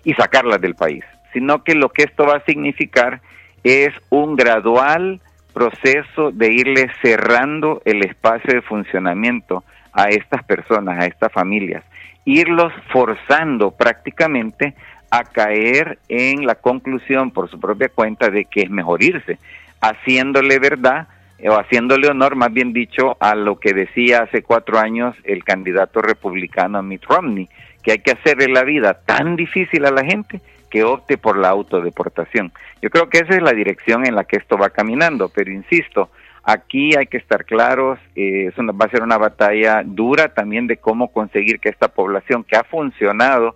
y 0.04 0.14
sacarlas 0.14 0.62
del 0.62 0.76
país, 0.76 1.04
sino 1.34 1.64
que 1.64 1.76
lo 1.76 1.90
que 1.90 2.04
esto 2.04 2.26
va 2.26 2.38
a 2.38 2.46
significar 2.46 3.22
es 3.64 3.94
un 4.10 4.36
gradual 4.36 5.20
proceso 5.54 6.32
de 6.32 6.52
irle 6.52 6.90
cerrando 7.02 7.82
el 7.86 8.04
espacio 8.04 8.54
de 8.54 8.62
funcionamiento 8.62 9.64
a 9.94 10.06
estas 10.06 10.44
personas, 10.44 11.02
a 11.02 11.06
estas 11.06 11.32
familias, 11.34 11.84
irlos 12.24 12.72
forzando 12.92 13.72
prácticamente 13.72 14.74
a 15.10 15.24
caer 15.24 16.00
en 16.08 16.46
la 16.46 16.56
conclusión 16.56 17.32
por 17.32 17.50
su 17.50 17.60
propia 17.60 17.90
cuenta 17.90 18.30
de 18.30 18.46
que 18.46 18.62
es 18.62 18.70
mejor 18.70 19.04
irse, 19.04 19.38
haciéndole 19.82 20.60
verdad 20.60 21.08
eh, 21.40 21.50
o 21.50 21.60
haciéndole 21.60 22.08
honor, 22.08 22.36
más 22.36 22.54
bien 22.54 22.72
dicho, 22.72 23.18
a 23.20 23.36
lo 23.36 23.60
que 23.60 23.74
decía 23.74 24.24
hace 24.24 24.44
cuatro 24.44 24.80
años 24.80 25.16
el 25.24 25.44
candidato 25.44 26.02
republicano 26.02 26.82
Mitt 26.84 27.04
Romney, 27.06 27.50
que 27.84 27.94
hay 27.94 28.00
que 28.00 28.12
hacerle 28.12 28.48
la 28.48 28.64
vida 28.64 29.02
tan 29.06 29.36
difícil 29.36 29.86
a 29.86 29.92
la 29.92 30.06
gente 30.06 30.40
que 30.70 30.84
opte 30.84 31.18
por 31.18 31.38
la 31.38 31.50
autodeportación. 31.50 32.54
Yo 32.82 32.90
creo 32.90 33.10
que 33.10 33.20
esa 33.20 33.36
es 33.36 33.42
la 33.42 33.52
dirección 33.52 34.06
en 34.06 34.16
la 34.16 34.24
que 34.24 34.38
esto 34.38 34.58
va 34.58 34.70
caminando, 34.70 35.30
pero 35.30 35.52
insisto, 35.52 36.10
aquí 36.44 36.96
hay 36.96 37.08
que 37.08 37.18
estar 37.18 37.46
claros, 37.46 38.00
eh, 38.16 38.52
va 38.58 38.86
a 38.86 38.90
ser 38.90 39.04
una 39.04 39.18
batalla 39.18 39.84
dura 39.84 40.34
también 40.34 40.68
de 40.68 40.78
cómo 40.78 41.12
conseguir 41.12 41.60
que 41.60 41.70
esta 41.70 41.90
población 41.90 42.44
que 42.44 42.56
ha 42.56 42.64
funcionado 42.64 43.56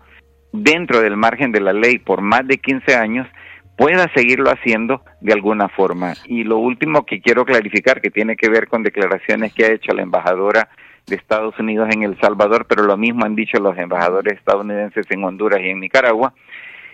dentro 0.51 1.01
del 1.01 1.17
margen 1.17 1.51
de 1.51 1.61
la 1.61 1.73
ley 1.73 1.99
por 1.99 2.21
más 2.21 2.47
de 2.47 2.57
15 2.57 2.95
años 2.95 3.27
pueda 3.77 4.09
seguirlo 4.13 4.49
haciendo 4.49 5.01
de 5.21 5.33
alguna 5.33 5.69
forma. 5.69 6.13
Y 6.25 6.43
lo 6.43 6.57
último 6.57 7.05
que 7.05 7.21
quiero 7.21 7.45
clarificar, 7.45 8.01
que 8.01 8.11
tiene 8.11 8.35
que 8.35 8.49
ver 8.49 8.67
con 8.67 8.83
declaraciones 8.83 9.53
que 9.53 9.65
ha 9.65 9.71
hecho 9.71 9.93
la 9.93 10.03
embajadora 10.03 10.69
de 11.07 11.15
Estados 11.15 11.57
Unidos 11.59 11.89
en 11.91 12.03
El 12.03 12.19
Salvador, 12.19 12.65
pero 12.67 12.83
lo 12.83 12.97
mismo 12.97 13.25
han 13.25 13.35
dicho 13.35 13.59
los 13.59 13.77
embajadores 13.77 14.33
estadounidenses 14.33 15.05
en 15.09 15.23
Honduras 15.23 15.61
y 15.61 15.69
en 15.69 15.79
Nicaragua, 15.79 16.33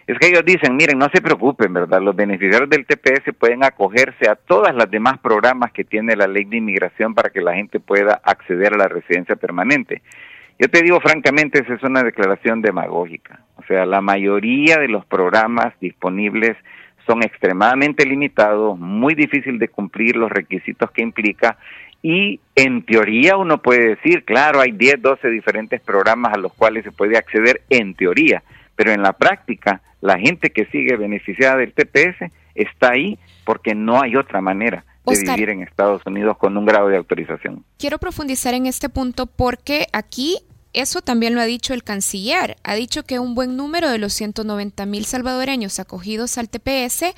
es 0.07 0.17
que 0.17 0.27
ellos 0.27 0.43
dicen, 0.43 0.75
miren, 0.75 0.97
no 0.97 1.07
se 1.13 1.21
preocupen, 1.21 1.73
¿verdad? 1.73 2.01
Los 2.01 2.15
beneficiarios 2.15 2.69
del 2.69 2.85
TPS 2.85 3.33
pueden 3.37 3.63
acogerse 3.63 4.27
a 4.29 4.35
todas 4.35 4.75
las 4.75 4.89
demás 4.89 5.19
programas 5.19 5.71
que 5.71 5.85
tiene 5.85 6.15
la 6.15 6.27
ley 6.27 6.43
de 6.45 6.57
inmigración 6.57 7.13
para 7.13 7.29
que 7.29 7.39
la 7.39 7.53
gente 7.53 7.79
pueda 7.79 8.19
acceder 8.23 8.73
a 8.73 8.77
la 8.77 8.87
residencia 8.87 9.35
permanente. 9.35 10.01
Yo 10.61 10.69
te 10.69 10.83
digo 10.83 11.01
francamente, 11.01 11.59
esa 11.63 11.73
es 11.73 11.81
una 11.81 12.03
declaración 12.03 12.61
demagógica. 12.61 13.39
O 13.55 13.63
sea, 13.63 13.83
la 13.87 13.99
mayoría 13.99 14.77
de 14.77 14.89
los 14.89 15.03
programas 15.07 15.73
disponibles 15.79 16.55
son 17.07 17.23
extremadamente 17.23 18.05
limitados, 18.05 18.77
muy 18.77 19.15
difícil 19.15 19.57
de 19.57 19.69
cumplir 19.69 20.15
los 20.17 20.29
requisitos 20.29 20.91
que 20.91 21.01
implica 21.01 21.57
y 22.03 22.39
en 22.55 22.85
teoría 22.85 23.37
uno 23.37 23.59
puede 23.59 23.95
decir, 23.95 24.23
claro, 24.23 24.61
hay 24.61 24.71
10, 24.71 25.01
12 25.01 25.29
diferentes 25.29 25.81
programas 25.81 26.31
a 26.35 26.37
los 26.37 26.53
cuales 26.53 26.83
se 26.83 26.91
puede 26.91 27.17
acceder 27.17 27.63
en 27.71 27.95
teoría, 27.95 28.43
pero 28.75 28.91
en 28.91 29.01
la 29.01 29.13
práctica 29.13 29.81
la 29.99 30.19
gente 30.19 30.51
que 30.51 30.65
sigue 30.65 30.95
beneficiada 30.95 31.57
del 31.57 31.73
TPS 31.73 32.31
está 32.53 32.91
ahí 32.91 33.17
porque 33.45 33.73
no 33.73 33.99
hay 33.99 34.15
otra 34.15 34.41
manera 34.41 34.85
de 35.07 35.33
vivir 35.33 35.49
en 35.49 35.63
Estados 35.63 36.05
Unidos 36.05 36.37
con 36.37 36.55
un 36.55 36.65
grado 36.65 36.87
de 36.87 36.97
autorización. 36.97 37.65
Quiero 37.79 37.97
profundizar 37.97 38.53
en 38.53 38.67
este 38.67 38.89
punto 38.89 39.25
porque 39.25 39.87
aquí 39.91 40.37
eso 40.73 41.01
también 41.01 41.35
lo 41.35 41.41
ha 41.41 41.45
dicho 41.45 41.73
el 41.73 41.83
canciller. 41.83 42.57
Ha 42.63 42.75
dicho 42.75 43.03
que 43.03 43.19
un 43.19 43.35
buen 43.35 43.57
número 43.57 43.89
de 43.89 43.97
los 43.97 44.13
190 44.13 44.85
mil 44.85 45.05
salvadoreños 45.05 45.79
acogidos 45.79 46.37
al 46.37 46.49
TPS 46.49 47.13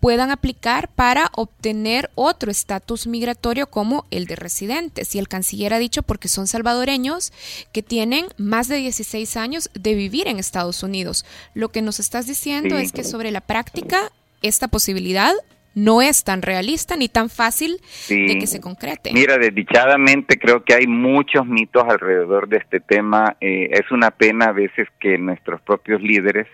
puedan 0.00 0.30
aplicar 0.30 0.88
para 0.88 1.30
obtener 1.34 2.10
otro 2.14 2.50
estatus 2.50 3.06
migratorio 3.06 3.68
como 3.70 4.06
el 4.10 4.26
de 4.26 4.36
residentes. 4.36 5.14
Y 5.14 5.18
el 5.18 5.28
canciller 5.28 5.72
ha 5.72 5.78
dicho 5.78 6.02
porque 6.02 6.28
son 6.28 6.46
salvadoreños 6.46 7.32
que 7.72 7.82
tienen 7.82 8.26
más 8.36 8.68
de 8.68 8.76
16 8.76 9.36
años 9.36 9.70
de 9.74 9.94
vivir 9.94 10.28
en 10.28 10.38
Estados 10.38 10.82
Unidos. 10.82 11.24
Lo 11.54 11.70
que 11.70 11.82
nos 11.82 12.00
estás 12.00 12.26
diciendo 12.26 12.76
es 12.76 12.92
que 12.92 13.04
sobre 13.04 13.30
la 13.30 13.40
práctica 13.40 14.12
esta 14.42 14.68
posibilidad 14.68 15.34
no 15.78 16.02
es 16.02 16.24
tan 16.24 16.42
realista 16.42 16.96
ni 16.96 17.08
tan 17.08 17.28
fácil 17.30 17.80
de 18.08 18.38
que 18.38 18.46
se 18.46 18.60
concrete. 18.60 19.10
Mira, 19.12 19.38
desdichadamente 19.38 20.38
creo 20.38 20.64
que 20.64 20.74
hay 20.74 20.86
muchos 20.86 21.46
mitos 21.46 21.84
alrededor 21.88 22.48
de 22.48 22.58
este 22.58 22.80
tema. 22.80 23.36
Eh, 23.40 23.70
es 23.72 23.90
una 23.90 24.10
pena 24.10 24.46
a 24.46 24.52
veces 24.52 24.88
que 24.98 25.18
nuestros 25.18 25.60
propios 25.60 26.02
líderes, 26.02 26.46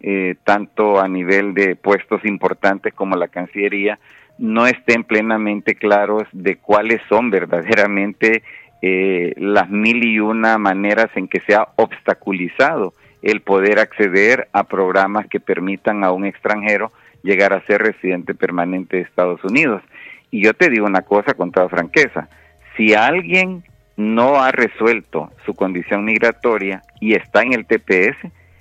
eh, 0.00 0.34
tanto 0.44 1.00
a 1.00 1.08
nivel 1.08 1.54
de 1.54 1.74
puestos 1.74 2.24
importantes 2.24 2.92
como 2.92 3.16
la 3.16 3.28
Cancillería, 3.28 3.98
no 4.38 4.66
estén 4.66 5.04
plenamente 5.04 5.74
claros 5.74 6.24
de 6.32 6.56
cuáles 6.56 7.00
son 7.08 7.30
verdaderamente 7.30 8.42
eh, 8.82 9.32
las 9.38 9.70
mil 9.70 10.04
y 10.04 10.20
una 10.20 10.58
maneras 10.58 11.08
en 11.14 11.28
que 11.28 11.40
se 11.40 11.54
ha 11.54 11.68
obstaculizado 11.76 12.92
el 13.22 13.40
poder 13.40 13.78
acceder 13.78 14.48
a 14.52 14.64
programas 14.64 15.26
que 15.28 15.40
permitan 15.40 16.04
a 16.04 16.12
un 16.12 16.26
extranjero 16.26 16.92
llegar 17.22 17.52
a 17.52 17.64
ser 17.66 17.82
residente 17.82 18.34
permanente 18.34 18.96
de 18.96 19.02
Estados 19.02 19.42
Unidos. 19.44 19.82
Y 20.30 20.42
yo 20.42 20.54
te 20.54 20.68
digo 20.68 20.86
una 20.86 21.02
cosa 21.02 21.34
con 21.34 21.52
toda 21.52 21.68
franqueza, 21.68 22.28
si 22.76 22.94
alguien 22.94 23.64
no 23.96 24.42
ha 24.42 24.52
resuelto 24.52 25.32
su 25.44 25.54
condición 25.54 26.04
migratoria 26.04 26.82
y 27.00 27.14
está 27.14 27.42
en 27.42 27.54
el 27.54 27.66
TPS 27.66 28.16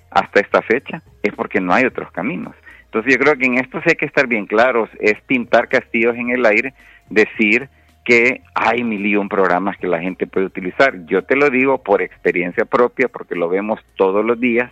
hasta 0.10 0.40
esta 0.40 0.62
fecha, 0.62 1.02
es 1.24 1.34
porque 1.34 1.60
no 1.60 1.74
hay 1.74 1.86
otros 1.86 2.12
caminos. 2.12 2.56
Entonces 2.86 3.14
yo 3.14 3.20
creo 3.20 3.38
que 3.38 3.46
en 3.46 3.58
esto 3.58 3.82
sí 3.82 3.90
hay 3.90 3.96
que 3.96 4.06
estar 4.06 4.28
bien 4.28 4.46
claros, 4.46 4.90
es 5.00 5.20
pintar 5.22 5.68
castillos 5.68 6.16
en 6.16 6.30
el 6.30 6.46
aire, 6.46 6.74
decir 7.10 7.68
que 8.06 8.42
hay 8.54 8.84
mil 8.84 9.06
y 9.06 9.16
un 9.18 9.28
programas 9.28 9.78
que 9.78 9.88
la 9.88 10.00
gente 10.00 10.28
puede 10.28 10.46
utilizar. 10.46 11.06
Yo 11.08 11.24
te 11.24 11.36
lo 11.36 11.50
digo 11.50 11.84
por 11.84 12.02
experiencia 12.02 12.64
propia, 12.64 13.10
porque 13.10 13.36
lo 13.36 13.50
vemos 13.50 13.82
todos 13.98 14.24
los 14.24 14.40
días, 14.40 14.72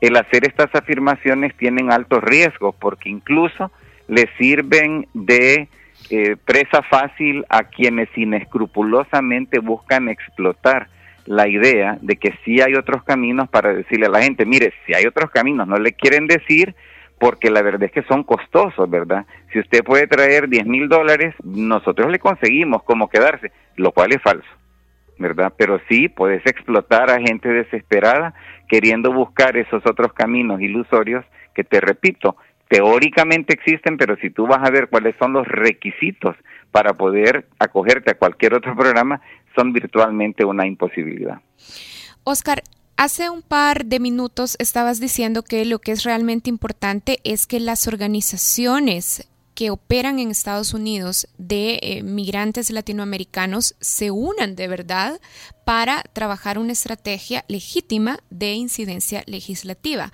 el 0.00 0.16
hacer 0.16 0.46
estas 0.46 0.74
afirmaciones 0.74 1.54
tienen 1.56 1.92
altos 1.92 2.22
riesgos 2.22 2.74
porque 2.78 3.08
incluso 3.08 3.70
le 4.08 4.28
sirven 4.38 5.06
de 5.14 5.68
eh, 6.10 6.36
presa 6.44 6.82
fácil 6.82 7.44
a 7.48 7.64
quienes 7.64 8.08
inescrupulosamente 8.16 9.58
buscan 9.58 10.08
explotar 10.08 10.88
la 11.26 11.46
idea 11.46 11.98
de 12.00 12.16
que 12.16 12.34
sí 12.44 12.60
hay 12.60 12.74
otros 12.74 13.04
caminos 13.04 13.48
para 13.48 13.72
decirle 13.72 14.06
a 14.06 14.10
la 14.10 14.22
gente, 14.22 14.46
mire, 14.46 14.72
si 14.86 14.94
hay 14.94 15.06
otros 15.06 15.30
caminos, 15.30 15.68
no 15.68 15.78
le 15.78 15.92
quieren 15.92 16.26
decir 16.26 16.74
porque 17.18 17.50
la 17.50 17.60
verdad 17.60 17.84
es 17.84 17.92
que 17.92 18.02
son 18.04 18.24
costosos, 18.24 18.88
¿verdad? 18.88 19.26
Si 19.52 19.58
usted 19.58 19.84
puede 19.84 20.06
traer 20.06 20.48
10 20.48 20.66
mil 20.66 20.88
dólares, 20.88 21.34
nosotros 21.44 22.10
le 22.10 22.18
conseguimos 22.18 22.82
como 22.82 23.10
quedarse, 23.10 23.52
lo 23.76 23.92
cual 23.92 24.12
es 24.12 24.22
falso. 24.22 24.48
¿Verdad? 25.20 25.52
Pero 25.56 25.80
sí 25.88 26.08
puedes 26.08 26.44
explotar 26.46 27.10
a 27.10 27.20
gente 27.20 27.48
desesperada 27.48 28.34
queriendo 28.68 29.12
buscar 29.12 29.56
esos 29.56 29.82
otros 29.86 30.12
caminos 30.14 30.60
ilusorios 30.60 31.24
que 31.54 31.62
te 31.62 31.80
repito, 31.80 32.36
teóricamente 32.68 33.52
existen, 33.52 33.96
pero 33.98 34.16
si 34.16 34.30
tú 34.30 34.46
vas 34.46 34.66
a 34.66 34.70
ver 34.70 34.88
cuáles 34.88 35.14
son 35.18 35.32
los 35.32 35.46
requisitos 35.46 36.36
para 36.70 36.94
poder 36.94 37.46
acogerte 37.58 38.12
a 38.12 38.14
cualquier 38.14 38.54
otro 38.54 38.74
programa, 38.76 39.20
son 39.56 39.72
virtualmente 39.72 40.44
una 40.44 40.66
imposibilidad. 40.66 41.40
Oscar, 42.24 42.62
hace 42.96 43.28
un 43.28 43.42
par 43.42 43.84
de 43.84 44.00
minutos 44.00 44.56
estabas 44.58 45.00
diciendo 45.00 45.42
que 45.42 45.64
lo 45.64 45.80
que 45.80 45.92
es 45.92 46.04
realmente 46.04 46.48
importante 46.48 47.18
es 47.24 47.46
que 47.46 47.60
las 47.60 47.88
organizaciones 47.88 49.29
que 49.60 49.70
operan 49.70 50.18
en 50.18 50.30
Estados 50.30 50.72
Unidos 50.72 51.28
de 51.36 51.78
eh, 51.82 52.02
migrantes 52.02 52.70
latinoamericanos 52.70 53.76
se 53.78 54.10
unan 54.10 54.56
de 54.56 54.68
verdad 54.68 55.20
para 55.66 56.02
trabajar 56.14 56.56
una 56.56 56.72
estrategia 56.72 57.44
legítima 57.46 58.20
de 58.30 58.54
incidencia 58.54 59.22
legislativa. 59.26 60.12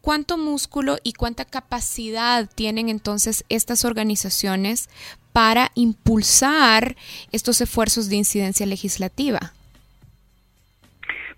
¿Cuánto 0.00 0.36
músculo 0.38 0.96
y 1.04 1.12
cuánta 1.12 1.44
capacidad 1.44 2.50
tienen 2.52 2.88
entonces 2.88 3.44
estas 3.48 3.84
organizaciones 3.84 4.90
para 5.32 5.70
impulsar 5.76 6.96
estos 7.30 7.60
esfuerzos 7.60 8.08
de 8.08 8.16
incidencia 8.16 8.66
legislativa? 8.66 9.52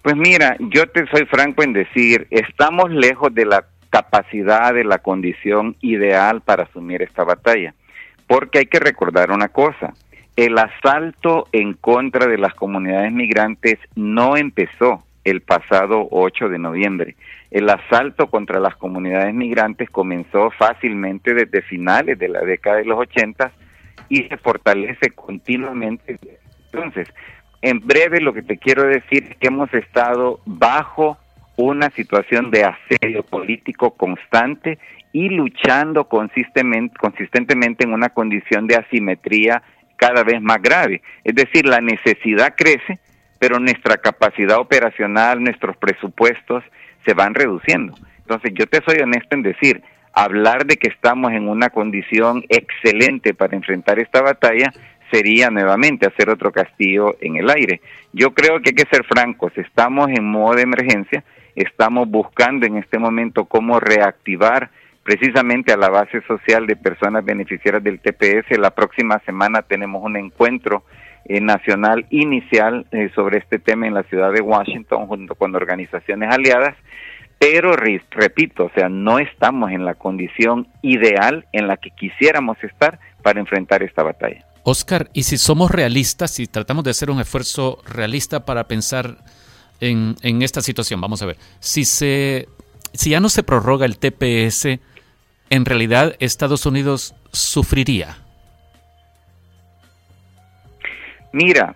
Pues 0.01 0.17
mira, 0.17 0.57
yo 0.59 0.87
te 0.87 1.07
soy 1.09 1.27
franco 1.27 1.63
en 1.63 1.75
decir, 1.75 2.27
estamos 2.31 2.91
lejos 2.91 3.35
de 3.35 3.45
la 3.45 3.67
capacidad 3.93 4.73
de 4.73 4.85
la 4.85 4.99
condición 4.99 5.77
ideal 5.83 6.41
para 6.41 6.65
asumir 6.65 7.03
esta 7.03 7.25
batalla. 7.25 7.75
Porque 8.27 8.61
hay 8.61 8.67
que 8.67 8.81
recordar 8.81 9.31
una 9.31 9.49
cosa, 9.49 9.93
el 10.35 10.57
asalto 10.57 11.47
en 11.53 11.75
contra 11.75 12.27
de 12.27 12.39
las 12.39 12.55
comunidades 12.55 13.13
migrantes 13.13 13.79
no 13.95 14.39
empezó 14.39 15.05
el 15.25 15.43
pasado 15.43 16.09
8 16.11 16.49
de 16.49 16.59
noviembre. 16.59 17.17
El 17.51 17.69
asalto 17.69 18.29
contra 18.29 18.61
las 18.61 18.75
comunidades 18.77 19.35
migrantes 19.35 19.91
comenzó 19.91 20.51
fácilmente 20.53 21.35
desde 21.35 21.61
finales 21.61 22.19
de 22.19 22.29
la 22.29 22.41
década 22.41 22.77
de 22.77 22.87
los 22.87 22.99
80 22.99 23.53
y 24.09 24.23
se 24.23 24.39
fortalece 24.39 25.11
continuamente. 25.11 26.19
Entonces, 26.73 27.09
en 27.61 27.81
breve 27.81 28.23
lo 28.23 28.33
que 28.33 28.43
te 28.43 28.57
quiero 28.57 28.85
decir 28.85 29.25
es 29.31 29.37
que 29.37 29.49
hemos 29.49 29.73
estado 29.75 30.41
bajo 30.47 31.19
una 31.63 31.91
situación 31.91 32.51
de 32.51 32.65
asedio 32.65 33.23
político 33.23 33.93
constante 33.93 34.79
y 35.13 35.29
luchando 35.29 36.09
consistentemente, 36.09 36.97
consistentemente 36.99 37.85
en 37.85 37.93
una 37.93 38.09
condición 38.09 38.67
de 38.67 38.77
asimetría 38.77 39.63
cada 39.97 40.25
vez 40.25 40.43
más 40.43 40.61
grave. 40.61 41.03
Es 41.23 41.35
decir, 41.35 41.67
la 41.67 41.81
necesidad 41.81 42.55
crece, 42.57 42.99
pero 43.39 43.61
nuestra 43.61 43.97
capacidad 43.99 44.59
operacional, 44.59 45.43
nuestros 45.43 45.77
presupuestos 45.77 46.65
se 47.05 47.15
van 47.15 47.35
reduciendo. 47.35 47.95
Entonces, 48.19 48.53
yo 48.55 48.67
te 48.67 48.81
soy 48.85 49.01
honesto 49.01 49.37
en 49.37 49.43
decir, 49.43 49.83
hablar 50.13 50.67
de 50.67 50.77
que 50.77 50.89
estamos 50.89 51.33
en 51.33 51.49
una 51.49 51.71
condición 51.71 52.45
excelente 52.49 53.35
para 53.35 53.55
enfrentar 53.55 53.99
esta 54.01 54.21
batalla 54.21 54.73
sería 55.13 55.51
nuevamente 55.51 56.07
hacer 56.07 56.31
otro 56.31 56.51
castillo 56.51 57.17
en 57.21 57.37
el 57.37 57.51
aire. 57.51 57.81
Yo 58.13 58.33
creo 58.33 58.61
que 58.61 58.71
hay 58.71 58.75
que 58.75 58.91
ser 58.91 59.05
francos, 59.05 59.53
estamos 59.57 60.09
en 60.09 60.25
modo 60.25 60.57
de 60.57 60.63
emergencia, 60.63 61.23
Estamos 61.55 62.09
buscando 62.09 62.67
en 62.67 62.77
este 62.77 62.99
momento 62.99 63.45
cómo 63.45 63.81
reactivar 63.81 64.71
precisamente 65.03 65.73
a 65.73 65.77
la 65.77 65.89
base 65.89 66.23
social 66.23 66.67
de 66.67 66.77
personas 66.77 67.25
beneficiarias 67.25 67.83
del 67.83 68.01
TPS. 68.01 68.59
La 68.59 68.71
próxima 68.71 69.21
semana 69.27 69.63
tenemos 69.63 70.03
un 70.03 70.17
encuentro 70.17 70.85
eh, 71.25 71.41
nacional 71.41 72.07
inicial 72.11 72.87
eh, 72.93 73.11
sobre 73.15 73.39
este 73.39 73.59
tema 73.59 73.87
en 73.87 73.95
la 73.95 74.03
ciudad 74.05 74.33
de 74.33 74.41
Washington 74.41 75.07
junto 75.07 75.35
con 75.35 75.55
organizaciones 75.55 76.33
aliadas. 76.33 76.77
Pero 77.39 77.75
repito, 77.75 78.67
o 78.67 78.71
sea, 78.73 78.89
no 78.89 79.19
estamos 79.19 79.73
en 79.73 79.85
la 79.85 79.95
condición 79.95 80.69
ideal 80.81 81.45
en 81.53 81.67
la 81.67 81.77
que 81.77 81.91
quisiéramos 81.91 82.57
estar 82.63 83.01
para 83.23 83.41
enfrentar 83.41 83.83
esta 83.83 84.05
batalla. 84.05 84.45
Oscar, 84.63 85.11
y 85.13 85.25
si 85.25 85.39
somos 85.39 85.73
realistas, 85.73 86.31
si 86.31 86.47
tratamos 86.47 86.85
de 86.85 86.91
hacer 86.91 87.11
un 87.11 87.21
esfuerzo 87.21 87.83
realista 87.85 88.45
para 88.45 88.69
pensar 88.69 89.17
en, 89.83 90.43
esta 90.43 90.63
situación? 90.63 91.01
Vamos 91.01 91.23
a 91.23 91.27
ver. 91.27 91.37
Si, 91.59 91.85
se, 91.85 92.49
si 92.93 93.11
ya 93.11 93.21
no 93.21 93.29
se 93.29 93.43
prorroga 93.43 93.85
el 93.85 93.99
TPS, 93.99 94.79
¿en 95.51 95.65
realidad 95.65 96.15
Estados 96.21 96.67
Unidos 96.67 97.15
sufriría? 97.33 98.17
Mira, 101.33 101.75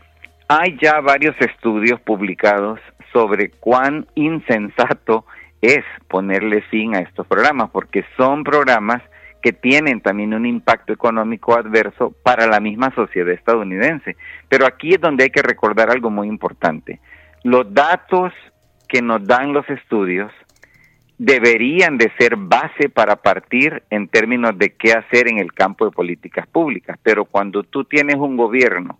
hay 0.49 0.77
ya 0.81 1.01
varios 1.01 1.35
estudios 1.41 2.01
publicados 2.01 2.79
sobre 3.13 3.51
cuán 3.51 4.07
insensato 4.15 5.25
es 5.61 5.85
ponerle 6.09 6.63
fin 6.63 6.95
a 6.95 7.01
estos 7.01 7.27
programas, 7.27 7.71
porque 7.71 8.05
son 8.17 8.45
programas 8.45 9.03
que 9.43 9.53
tienen 9.53 10.01
también 10.01 10.35
un 10.35 10.45
impacto 10.47 10.93
económico 10.93 11.57
adverso 11.57 12.15
para 12.23 12.47
la 12.47 12.61
misma 12.61 12.95
sociedad 12.95 13.31
estadounidense. 13.31 14.17
Pero 14.49 14.67
aquí 14.67 14.95
es 14.95 15.01
donde 15.01 15.25
hay 15.25 15.31
que 15.31 15.43
recordar 15.43 15.91
algo 15.91 16.11
muy 16.11 16.29
importante. 16.29 17.01
Los 17.47 17.73
datos 17.73 18.33
que 18.89 19.01
nos 19.03 19.25
dan 19.25 19.53
los 19.53 19.71
estudios 19.71 20.33
deberían 21.17 21.97
de 21.97 22.11
ser 22.19 22.35
base 22.35 22.89
para 22.89 23.15
partir 23.15 23.85
en 23.89 24.09
términos 24.09 24.59
de 24.59 24.71
qué 24.71 24.91
hacer 24.91 25.29
en 25.29 25.39
el 25.39 25.53
campo 25.53 25.85
de 25.85 25.93
políticas 25.93 26.49
públicas. 26.49 26.99
Pero 27.05 27.25
cuando 27.25 27.63
tú 27.63 27.85
tienes 27.85 28.17
un 28.17 28.37
gobierno 28.37 28.99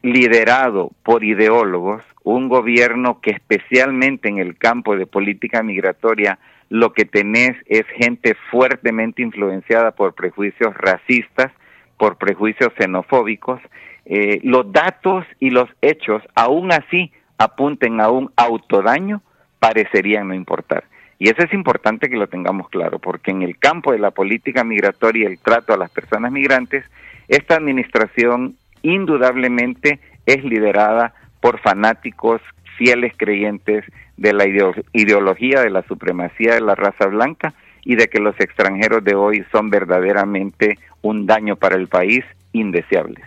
liderado 0.00 0.92
por 1.02 1.24
ideólogos, 1.24 2.02
un 2.22 2.48
gobierno 2.48 3.20
que 3.20 3.32
especialmente 3.32 4.30
en 4.30 4.38
el 4.38 4.56
campo 4.56 4.96
de 4.96 5.04
política 5.04 5.62
migratoria 5.62 6.38
lo 6.70 6.94
que 6.94 7.04
tenés 7.04 7.54
es 7.66 7.84
gente 7.98 8.34
fuertemente 8.50 9.20
influenciada 9.20 9.90
por 9.90 10.14
prejuicios 10.14 10.72
racistas, 10.74 11.52
por 11.98 12.16
prejuicios 12.16 12.72
xenofóbicos. 12.78 13.60
Eh, 14.06 14.40
los 14.42 14.72
datos 14.72 15.26
y 15.38 15.50
los 15.50 15.68
hechos, 15.82 16.22
aún 16.34 16.72
así, 16.72 17.12
apunten 17.38 18.00
a 18.00 18.10
un 18.10 18.30
autodaño, 18.36 19.22
parecerían 19.58 20.28
no 20.28 20.34
importar. 20.34 20.84
Y 21.18 21.28
eso 21.28 21.42
es 21.42 21.52
importante 21.52 22.10
que 22.10 22.16
lo 22.16 22.26
tengamos 22.26 22.68
claro, 22.68 22.98
porque 22.98 23.30
en 23.30 23.42
el 23.42 23.58
campo 23.58 23.92
de 23.92 23.98
la 23.98 24.10
política 24.10 24.64
migratoria 24.64 25.28
y 25.28 25.32
el 25.32 25.38
trato 25.38 25.72
a 25.72 25.78
las 25.78 25.90
personas 25.90 26.32
migrantes, 26.32 26.84
esta 27.28 27.56
administración 27.56 28.56
indudablemente 28.82 30.00
es 30.26 30.44
liderada 30.44 31.14
por 31.40 31.60
fanáticos 31.60 32.40
fieles 32.76 33.12
creyentes 33.16 33.84
de 34.16 34.32
la 34.32 34.44
ideología 34.92 35.60
de 35.60 35.70
la 35.70 35.82
supremacía 35.82 36.54
de 36.54 36.60
la 36.60 36.74
raza 36.74 37.06
blanca 37.06 37.54
y 37.84 37.96
de 37.96 38.08
que 38.08 38.20
los 38.20 38.38
extranjeros 38.40 39.04
de 39.04 39.14
hoy 39.14 39.44
son 39.52 39.70
verdaderamente 39.70 40.78
un 41.02 41.26
daño 41.26 41.56
para 41.56 41.76
el 41.76 41.88
país 41.88 42.24
indeseables. 42.52 43.24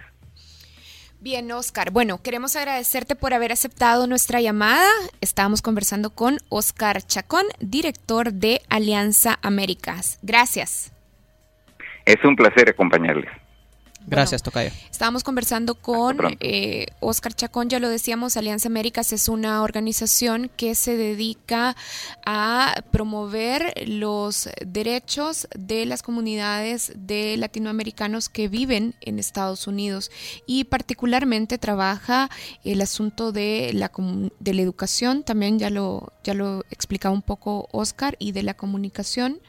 Bien, 1.19 1.51
Oscar. 1.51 1.89
Bueno, 1.91 2.21
queremos 2.21 2.55
agradecerte 2.55 3.15
por 3.15 3.33
haber 3.33 3.51
aceptado 3.51 4.05
nuestra 4.05 4.39
llamada. 4.39 4.87
Estábamos 5.19 5.63
conversando 5.63 6.11
con 6.11 6.37
Oscar 6.49 7.01
Chacón, 7.01 7.45
director 7.59 8.33
de 8.33 8.61
Alianza 8.69 9.39
Américas. 9.41 10.19
Gracias. 10.21 10.91
Es 12.05 12.23
un 12.23 12.35
placer 12.35 12.69
acompañarles. 12.69 13.31
Gracias, 14.07 14.41
Tocayo. 14.41 14.71
Estábamos 14.89 15.23
conversando 15.23 15.75
con 15.75 16.17
eh, 16.39 16.87
Oscar 17.01 17.33
Chacón, 17.33 17.67
ya 17.67 17.79
lo 17.79 17.89
decíamos, 17.89 18.37
Alianza 18.37 18.69
Américas 18.69 19.11
es 19.11 19.27
una 19.27 19.61
organización 19.63 20.49
que 20.55 20.75
se 20.75 20.95
dedica 20.95 21.75
a 22.25 22.83
promover 22.91 23.73
los 23.85 24.49
derechos 24.65 25.49
de 25.57 25.85
las 25.85 26.03
comunidades 26.03 26.93
de 26.95 27.35
latinoamericanos 27.35 28.29
que 28.29 28.47
viven 28.47 28.95
en 29.01 29.19
Estados 29.19 29.67
Unidos 29.67 30.09
y 30.45 30.63
particularmente 30.63 31.57
trabaja 31.57 32.29
el 32.63 32.81
asunto 32.81 33.33
de 33.33 33.71
la, 33.73 33.91
de 34.39 34.53
la 34.53 34.61
educación, 34.61 35.23
también 35.23 35.59
ya 35.59 35.69
lo, 35.69 36.13
ya 36.23 36.33
lo 36.33 36.63
explicaba 36.69 37.13
un 37.13 37.23
poco 37.23 37.67
Oscar, 37.73 38.15
y 38.19 38.31
de 38.31 38.43
la 38.43 38.53
comunicación 38.53 39.41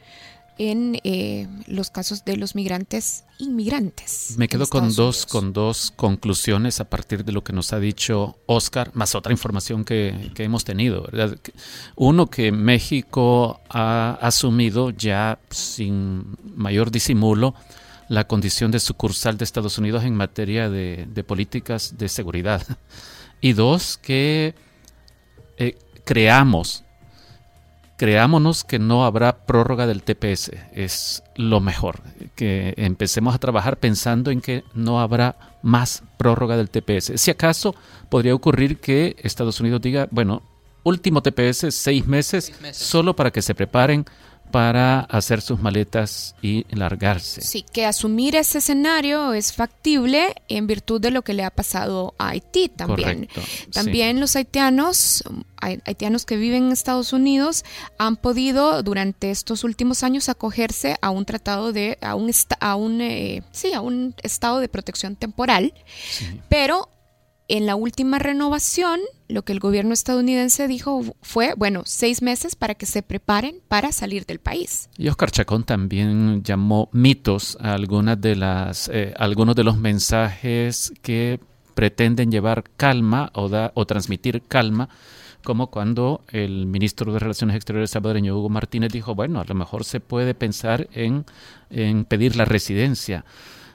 en 0.59 1.01
eh, 1.05 1.47
los 1.67 1.91
casos 1.91 2.25
de 2.25 2.37
los 2.37 2.55
migrantes 2.55 3.25
inmigrantes. 3.39 4.35
Me 4.37 4.49
quedo 4.49 4.67
con 4.67 4.93
dos, 4.93 5.25
con 5.25 5.53
dos 5.53 5.93
conclusiones 5.95 6.81
a 6.81 6.91
partir 6.91 7.25
de 7.25 7.33
lo 7.33 7.45
que 7.45 7.53
nos 7.53 7.73
ha 7.73 7.79
dicho 7.79 8.37
Oscar, 8.47 8.91
más 8.95 9.15
otra 9.15 9.33
información 9.33 9.85
que, 9.85 10.33
hemos 10.37 10.65
tenido. 10.65 11.09
Uno, 11.97 12.27
que 12.27 12.51
México 12.53 13.61
ha 13.71 14.19
asumido 14.21 14.91
ya 14.91 15.39
sin 15.51 16.37
mayor 16.57 16.91
disimulo 16.91 17.55
la 18.09 18.27
condición 18.27 18.71
de 18.71 18.81
sucursal 18.81 19.39
de 19.39 19.45
Estados 19.45 19.79
Unidos 19.79 20.05
en 20.05 20.15
materia 20.15 20.69
de, 20.69 21.25
políticas 21.27 21.97
de 21.97 22.09
seguridad. 22.09 22.63
Y 23.41 23.53
dos, 23.53 23.99
que 23.99 24.57
eh, 25.59 25.79
creamos 26.05 26.83
creámonos 27.99 28.65
que 28.65 28.79
no 28.79 29.05
habrá 29.05 29.45
prórroga 29.45 29.87
del 29.87 30.03
TPS. 30.03 30.53
Es 30.73 31.23
lo 31.37 31.61
mejor. 31.61 32.01
Que 32.37 32.73
empecemos 32.79 33.35
a 33.35 33.39
trabajar 33.39 33.79
pensando 33.79 34.31
en 34.31 34.41
que 34.41 34.65
no 34.73 35.01
habrá 35.01 35.59
más 35.63 36.05
prórroga 36.17 36.57
del 36.57 36.71
TPS. 36.71 37.21
Si 37.21 37.31
acaso 37.31 37.75
podría 38.09 38.35
ocurrir 38.35 38.79
que 38.81 39.17
Estados 39.19 39.61
Unidos 39.61 39.83
diga, 39.83 40.09
bueno, 40.13 40.43
último 40.85 41.23
TPS, 41.23 41.75
seis 41.75 42.07
meses, 42.07 42.47
seis 42.47 42.61
meses. 42.63 42.83
solo 42.83 43.15
para 43.17 43.33
que 43.33 43.43
se 43.43 43.55
preparen 43.55 44.07
para 44.51 45.01
hacer 45.01 45.41
sus 45.41 45.61
maletas 45.61 46.35
y 46.43 46.65
largarse. 46.75 47.41
Sí, 47.41 47.65
que 47.73 47.87
asumir 47.87 48.37
ese 48.37 48.59
escenario 48.59 49.33
es 49.35 49.53
factible 49.53 50.35
en 50.49 50.67
virtud 50.67 51.01
de 51.01 51.11
lo 51.11 51.23
que 51.23 51.35
le 51.35 51.45
ha 51.45 51.51
pasado 51.51 52.15
a 52.19 52.29
Haití 52.29 52.69
también. 52.69 53.29
también 53.73 54.21
los 54.21 54.37
haitianos, 54.37 55.25
haitianos 55.61 56.25
que 56.25 56.37
viven 56.37 56.67
en 56.67 56.73
Estados 56.73 57.13
Unidos, 57.13 57.65
han 57.99 58.17
podido 58.17 58.83
durante 58.83 59.31
estos 59.31 59.65
últimos 59.65 60.03
años 60.03 60.29
acogerse 60.29 60.97
a 61.01 61.11
un 61.11 61.25
tratado 61.25 61.73
de, 61.73 61.99
a 62.01 62.15
un, 62.15 62.31
a 62.61 62.77
un, 62.77 63.01
eh, 63.01 63.43
sí, 63.53 63.73
a 63.73 63.81
un 63.81 64.15
estado 64.23 64.61
de 64.61 64.69
protección 64.69 65.17
temporal, 65.17 65.75
pero 66.49 66.89
en 67.49 67.65
la 67.65 67.75
última 67.77 68.19
renovación, 68.19 69.01
lo 69.27 69.43
que 69.43 69.53
el 69.53 69.59
gobierno 69.59 69.95
estadounidense 69.95 70.69
dijo 70.69 71.03
fue, 71.23 71.55
bueno, 71.57 71.83
seis 71.87 72.21
meses 72.21 72.55
para 72.55 72.75
que 72.75 72.85
se 72.85 73.03
preparen 73.03 73.61
para 73.69 73.91
salir 73.91 74.27
del 74.27 74.39
país. 74.39 74.91
Y 74.99 75.09
Oscar 75.09 75.31
Chacón 75.31 75.65
también 75.65 76.43
llamó 76.43 76.91
mitos 76.93 77.57
a 77.61 77.73
algunas 77.73 78.21
de 78.21 78.37
las, 78.37 78.91
eh, 78.93 79.15
algunos 79.17 79.57
de 79.57 79.65
los 79.65 79.79
mensajes 79.79 80.93
que 81.01 81.41
pretenden 81.75 82.31
llevar 82.31 82.65
calma 82.77 83.31
o, 83.35 83.49
da, 83.49 83.73
o 83.75 83.87
transmitir 83.87 84.43
calma, 84.47 84.91
como 85.43 85.69
cuando 85.69 86.25
el 86.29 86.67
ministro 86.67 87.13
de 87.13 87.19
Relaciones 87.19 87.57
Exteriores 87.57 87.91
salvadoreño 87.91 88.37
Hugo 88.37 88.51
Martínez 88.51 88.93
dijo, 88.93 89.15
bueno, 89.15 89.41
a 89.41 89.45
lo 89.45 89.55
mejor 89.55 89.85
se 89.85 90.01
puede 90.01 90.35
pensar 90.35 90.89
en, 90.93 91.25
en 91.71 92.05
pedir 92.05 92.37
la 92.37 92.45
residencia. 92.45 93.25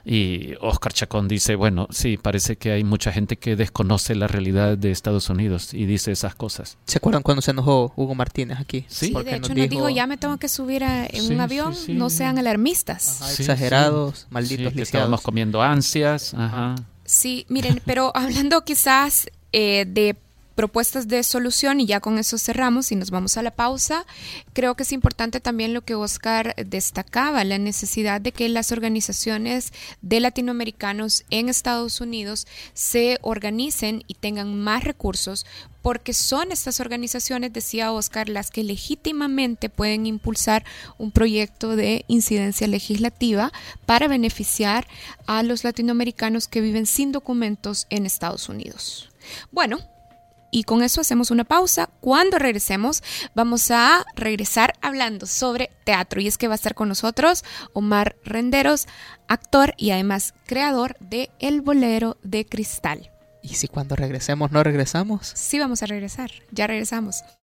Y 0.06 0.56
Oscar 0.60 0.92
Chacón 0.92 1.28
dice, 1.28 1.56
bueno, 1.56 1.88
sí, 1.90 2.18
parece 2.18 2.58
que 2.58 2.72
hay 2.72 2.84
mucha 2.84 3.12
gente 3.12 3.38
que 3.38 3.56
desconoce 3.56 4.16
la 4.16 4.28
realidad 4.28 4.78
de 4.78 4.92
Estados 4.92 5.30
Unidos 5.30 5.74
y 5.74 5.86
dice 5.86 6.12
esas 6.12 6.36
cosas. 6.36 6.78
¿Se 6.86 6.98
acuerdan 6.98 7.24
cuando 7.24 7.42
se 7.42 7.52
enojó 7.52 7.94
Hugo 7.96 8.14
Martínez 8.14 8.60
aquí? 8.60 8.86
Sí, 8.90 9.14
de 9.14 9.38
hecho 9.38 9.54
nos 9.56 9.70
dijo, 9.70 9.90
ya 9.90 10.06
me 10.08 10.18
tengo 10.18 10.38
que 10.38 10.50
subir 10.50 10.84
en 10.84 11.34
un 11.34 11.40
avión, 11.40 11.74
no 11.90 12.10
sean 12.10 12.38
alarmistas. 12.38 13.40
exagerados, 13.40 14.28
malditos 14.30 14.74
que 14.74 14.82
Estábamos 14.82 15.22
comiendo 15.22 15.62
ansias. 15.62 16.34
Ajá. 16.34 16.76
Sí, 17.06 17.46
miren, 17.50 17.82
pero 17.86 18.12
hablando 18.16 18.64
quizás 18.64 19.28
eh, 19.52 19.86
de 19.88 20.16
propuestas 20.56 21.08
de 21.08 21.24
solución 21.24 21.80
y 21.80 21.86
ya 21.86 22.00
con 22.00 22.18
eso 22.18 22.38
cerramos 22.38 22.92
y 22.92 22.96
nos 22.96 23.12
vamos 23.12 23.38
a 23.38 23.44
la 23.44 23.52
pausa. 23.52 24.06
Creo 24.54 24.76
que 24.76 24.84
es 24.84 24.92
importante 24.92 25.40
también 25.40 25.74
lo 25.74 25.82
que 25.82 25.96
Oscar 25.96 26.56
destacaba, 26.66 27.44
la 27.44 27.58
necesidad 27.58 28.22
de 28.22 28.32
que 28.32 28.50
las 28.50 28.72
organizaciones 28.72 29.74
de 30.02 30.20
latinoamericanos 30.20 31.26
en 31.30 31.50
Estados 31.50 32.02
Unidos 32.02 32.48
se 32.74 33.18
organicen 33.22 34.04
y 34.08 34.16
tengan 34.16 34.60
más 34.60 34.84
recursos 34.84 35.46
porque 35.84 36.14
son 36.14 36.52
estas 36.52 36.80
organizaciones, 36.80 37.52
decía 37.52 37.92
Oscar, 37.92 38.30
las 38.30 38.50
que 38.50 38.64
legítimamente 38.64 39.70
pueden 39.70 40.06
impulsar 40.06 40.64
un 40.98 41.12
proyecto 41.12 41.76
de 41.76 42.06
incidencia 42.08 42.68
legislativa 42.68 43.52
para 43.86 44.08
beneficiar 44.08 44.88
a 45.28 45.44
los 45.44 45.66
latinoamericanos 45.66 46.48
que 46.48 46.62
viven 46.62 46.86
sin 46.86 47.12
documentos 47.12 47.86
en 47.90 48.06
Estados 48.06 48.48
Unidos. 48.48 49.12
Bueno, 49.52 49.80
y 50.54 50.64
con 50.64 50.84
eso 50.84 51.02
hacemos 51.02 51.32
una 51.32 51.44
pausa. 51.44 51.90
Cuando 52.00 52.38
regresemos, 52.38 53.02
vamos 53.34 53.72
a 53.72 54.06
regresar 54.16 54.76
hablando 54.82 55.26
sobre 55.26 55.72
teatro. 55.84 56.22
Y 56.22 56.28
es 56.28 56.38
que 56.38 56.48
va 56.48 56.54
a 56.54 56.56
estar 56.56 56.76
con 56.76 56.88
nosotros 56.88 57.44
Omar 57.74 58.16
Renderos, 58.24 58.88
actor 59.28 59.74
y 59.78 59.90
además 59.90 60.36
creador 60.46 60.96
de 61.00 61.32
El 61.40 61.62
Bolero 61.62 62.18
de 62.22 62.46
Cristal. 62.46 63.10
¿Y 63.42 63.56
si 63.56 63.68
cuando 63.68 63.96
regresemos 63.96 64.52
no 64.52 64.64
regresamos? 64.64 65.32
Sí, 65.36 65.58
vamos 65.58 65.82
a 65.82 65.88
regresar. 65.88 66.32
Ya 66.52 66.68
regresamos. 66.68 67.24